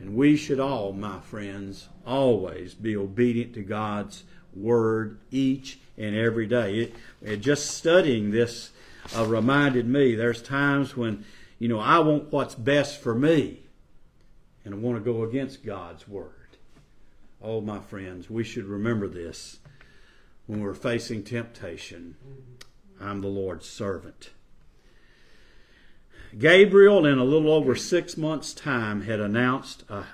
And 0.01 0.17
we 0.17 0.35
should 0.35 0.59
all, 0.59 0.91
my 0.91 1.21
friends, 1.21 1.87
always 2.05 2.73
be 2.73 2.97
obedient 2.97 3.53
to 3.53 3.61
God's 3.61 4.25
Word 4.53 5.19
each 5.31 5.79
and 5.97 6.13
every 6.13 6.45
day. 6.45 6.79
It, 6.79 6.95
it, 7.21 7.37
just 7.37 7.71
studying 7.71 8.31
this 8.31 8.71
uh, 9.15 9.25
reminded 9.27 9.87
me 9.87 10.13
there's 10.13 10.41
times 10.41 10.97
when, 10.97 11.23
you 11.57 11.69
know, 11.69 11.79
I 11.79 11.99
want 11.99 12.33
what's 12.33 12.53
best 12.53 12.99
for 12.99 13.15
me 13.15 13.61
and 14.65 14.73
I 14.73 14.77
want 14.77 14.97
to 14.97 15.09
go 15.09 15.23
against 15.23 15.63
God's 15.63 16.05
word. 16.05 16.57
Oh, 17.41 17.61
my 17.61 17.79
friends, 17.79 18.29
we 18.29 18.43
should 18.43 18.65
remember 18.65 19.07
this 19.07 19.59
when 20.47 20.59
we're 20.59 20.73
facing 20.73 21.23
temptation. 21.23 22.17
I'm 22.99 23.21
the 23.21 23.27
Lord's 23.27 23.67
servant. 23.67 24.31
Gabriel, 26.37 27.05
in 27.05 27.17
a 27.17 27.23
little 27.23 27.51
over 27.51 27.75
six 27.75 28.17
months' 28.17 28.53
time, 28.53 29.01
had 29.01 29.19
announced, 29.19 29.83
a, 29.89 30.05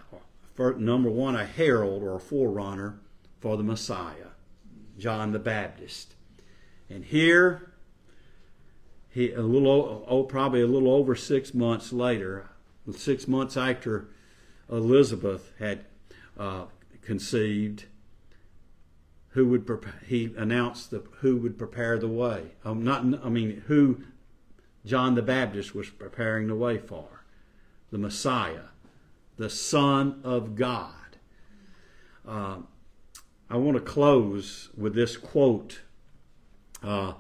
number 0.78 1.10
one, 1.10 1.36
a 1.36 1.46
herald 1.46 2.04
or 2.04 2.16
a 2.16 2.20
forerunner 2.20 3.00
for 3.40 3.58
the 3.58 3.64
Messiah, 3.64 4.28
John 5.00 5.32
the 5.32 5.40
Baptist. 5.40 6.14
And 6.90 7.06
here 7.06 7.72
he 9.10 9.34
a 9.34 9.42
little 9.42 10.06
oh, 10.08 10.24
probably 10.24 10.62
a 10.62 10.68
little 10.68 10.92
over 10.92 11.16
six 11.16 11.54
months 11.54 11.92
later, 11.92 12.50
six 12.96 13.28
months 13.28 13.58
after 13.58 14.10
Elizabeth 14.70 15.52
had 15.60 15.86
uh, 16.38 16.66
conceived, 17.02 17.86
who 19.32 19.48
would 19.48 19.66
prepare, 19.66 20.02
he 20.06 20.34
announced 20.38 20.92
the, 20.92 21.04
who 21.20 21.38
would 21.38 21.58
prepare 21.58 21.98
the 21.98 22.08
way. 22.08 22.52
Um, 22.66 22.84
not, 22.84 23.04
I 23.24 23.30
mean, 23.30 23.64
who 23.68 24.04
John 24.86 25.16
the 25.16 25.22
Baptist 25.22 25.74
was 25.74 25.90
preparing 25.90 26.48
the 26.48 26.56
way 26.56 26.78
for. 26.78 27.24
The 27.92 27.98
Messiah, 27.98 28.70
the 29.38 29.50
Son 29.50 30.20
of 30.24 30.56
God. 30.56 30.94
Uh, 32.28 32.58
I 33.50 33.58
want 33.58 33.78
to 33.78 33.84
close 33.84 34.70
with 34.78 34.96
this 34.96 35.18
quote 35.18 35.82
uh, 36.84 37.14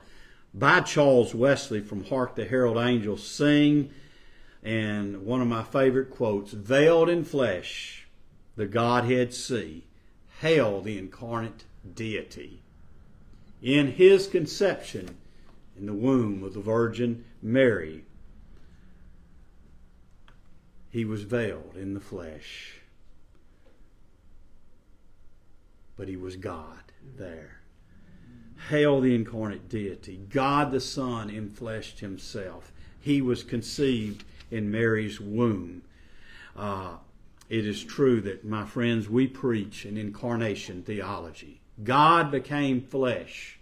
by 0.53 0.81
Charles 0.81 1.33
Wesley 1.33 1.81
from 1.81 2.05
Hark 2.05 2.35
the 2.35 2.45
Herald 2.45 2.77
Angels 2.77 3.25
Sing, 3.25 3.91
and 4.63 5.25
one 5.25 5.41
of 5.41 5.47
my 5.47 5.63
favorite 5.63 6.09
quotes 6.09 6.51
Veiled 6.51 7.09
in 7.09 7.23
flesh, 7.23 8.07
the 8.55 8.65
Godhead 8.65 9.33
see, 9.33 9.85
hail 10.39 10.81
the 10.81 10.97
incarnate 10.97 11.63
deity. 11.95 12.61
In 13.61 13.91
his 13.91 14.27
conception, 14.27 15.17
in 15.77 15.85
the 15.85 15.93
womb 15.93 16.43
of 16.43 16.53
the 16.53 16.59
Virgin 16.59 17.23
Mary, 17.41 18.03
he 20.89 21.05
was 21.05 21.23
veiled 21.23 21.75
in 21.75 21.93
the 21.93 21.99
flesh 21.99 22.81
but 26.01 26.07
he 26.07 26.17
was 26.17 26.35
God 26.35 26.81
there. 27.15 27.59
Hail 28.69 29.01
the 29.01 29.13
incarnate 29.13 29.69
deity. 29.69 30.19
God 30.29 30.71
the 30.71 30.79
Son 30.79 31.29
enfleshed 31.29 31.99
himself. 31.99 32.71
He 32.99 33.21
was 33.21 33.43
conceived 33.43 34.23
in 34.49 34.71
Mary's 34.71 35.21
womb. 35.21 35.83
Uh, 36.57 36.93
it 37.49 37.67
is 37.67 37.83
true 37.83 38.19
that, 38.21 38.43
my 38.43 38.65
friends, 38.65 39.07
we 39.09 39.27
preach 39.27 39.85
an 39.85 39.95
incarnation 39.95 40.81
theology. 40.81 41.60
God 41.83 42.31
became 42.31 42.81
flesh 42.81 43.59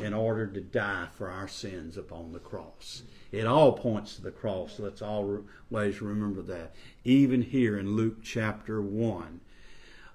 in 0.00 0.14
order 0.14 0.46
to 0.46 0.60
die 0.60 1.06
for 1.16 1.30
our 1.30 1.48
sins 1.48 1.96
upon 1.96 2.32
the 2.32 2.38
cross. 2.38 3.02
It 3.30 3.46
all 3.46 3.72
points 3.72 4.16
to 4.16 4.22
the 4.22 4.30
cross. 4.30 4.78
Let's 4.78 5.02
always 5.02 6.02
remember 6.02 6.42
that. 6.42 6.74
Even 7.04 7.42
here 7.42 7.78
in 7.78 7.96
Luke 7.96 8.22
chapter 8.22 8.80
1, 8.80 9.40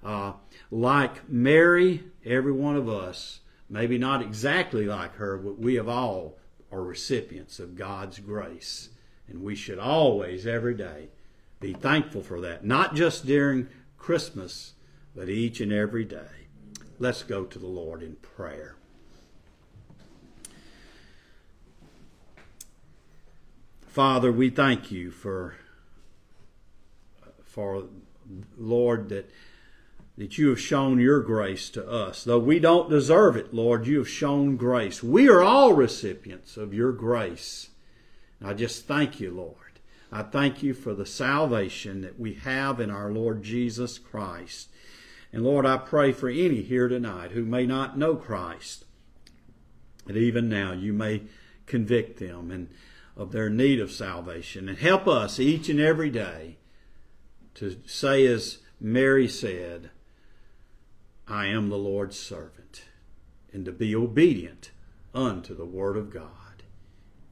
uh, 0.04 0.32
like 0.70 1.28
Mary, 1.28 2.04
every 2.24 2.52
one 2.52 2.76
of 2.76 2.88
us, 2.88 3.40
maybe 3.68 3.98
not 3.98 4.22
exactly 4.22 4.86
like 4.86 5.14
her, 5.16 5.36
but 5.36 5.58
we 5.58 5.74
have 5.74 5.88
all 5.88 6.38
are 6.70 6.82
recipients 6.82 7.58
of 7.58 7.76
God's 7.76 8.18
grace. 8.18 8.90
And 9.28 9.42
we 9.42 9.54
should 9.54 9.78
always, 9.78 10.46
every 10.46 10.74
day, 10.74 11.08
be 11.60 11.72
thankful 11.72 12.22
for 12.22 12.40
that. 12.40 12.64
Not 12.64 12.94
just 12.94 13.26
during 13.26 13.68
Christmas, 13.96 14.74
but 15.14 15.28
each 15.28 15.60
and 15.60 15.72
every 15.72 16.04
day. 16.04 16.47
Let's 16.98 17.22
go 17.22 17.44
to 17.44 17.58
the 17.58 17.66
Lord 17.66 18.02
in 18.02 18.16
prayer. 18.16 18.76
Father, 23.86 24.30
we 24.30 24.50
thank 24.50 24.90
you 24.90 25.10
for, 25.10 25.54
for 27.44 27.84
Lord, 28.56 29.08
that 29.08 29.30
that 30.18 30.36
you 30.36 30.48
have 30.48 30.60
shown 30.60 30.98
your 30.98 31.20
grace 31.20 31.70
to 31.70 31.88
us. 31.88 32.24
Though 32.24 32.40
we 32.40 32.58
don't 32.58 32.90
deserve 32.90 33.36
it, 33.36 33.54
Lord, 33.54 33.86
you 33.86 33.98
have 33.98 34.08
shown 34.08 34.56
grace. 34.56 35.00
We 35.00 35.28
are 35.28 35.42
all 35.42 35.74
recipients 35.74 36.56
of 36.56 36.74
your 36.74 36.90
grace. 36.90 37.68
And 38.40 38.48
I 38.48 38.54
just 38.54 38.84
thank 38.86 39.20
you, 39.20 39.30
Lord. 39.30 39.54
I 40.10 40.22
thank 40.22 40.60
you 40.60 40.74
for 40.74 40.92
the 40.92 41.06
salvation 41.06 42.00
that 42.00 42.18
we 42.18 42.34
have 42.34 42.80
in 42.80 42.90
our 42.90 43.12
Lord 43.12 43.44
Jesus 43.44 43.96
Christ. 43.96 44.70
And 45.32 45.44
Lord, 45.44 45.66
I 45.66 45.76
pray 45.76 46.12
for 46.12 46.28
any 46.28 46.62
here 46.62 46.88
tonight 46.88 47.32
who 47.32 47.44
may 47.44 47.66
not 47.66 47.98
know 47.98 48.16
Christ, 48.16 48.84
that 50.06 50.16
even 50.16 50.48
now 50.48 50.72
you 50.72 50.92
may 50.92 51.22
convict 51.66 52.18
them 52.18 52.50
and 52.50 52.68
of 53.16 53.32
their 53.32 53.50
need 53.50 53.80
of 53.80 53.90
salvation 53.90 54.68
and 54.68 54.78
help 54.78 55.08
us 55.08 55.40
each 55.40 55.68
and 55.68 55.80
every 55.80 56.08
day 56.08 56.56
to 57.54 57.76
say 57.84 58.24
as 58.26 58.58
Mary 58.80 59.26
said, 59.26 59.90
I 61.26 61.46
am 61.46 61.68
the 61.68 61.76
Lord's 61.76 62.18
servant, 62.18 62.84
and 63.52 63.64
to 63.64 63.72
be 63.72 63.94
obedient 63.94 64.70
unto 65.12 65.54
the 65.54 65.66
Word 65.66 65.96
of 65.96 66.10
God. 66.10 66.62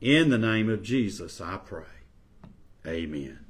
In 0.00 0.28
the 0.28 0.38
name 0.38 0.68
of 0.68 0.82
Jesus, 0.82 1.40
I 1.40 1.58
pray. 1.58 1.84
Amen. 2.84 3.45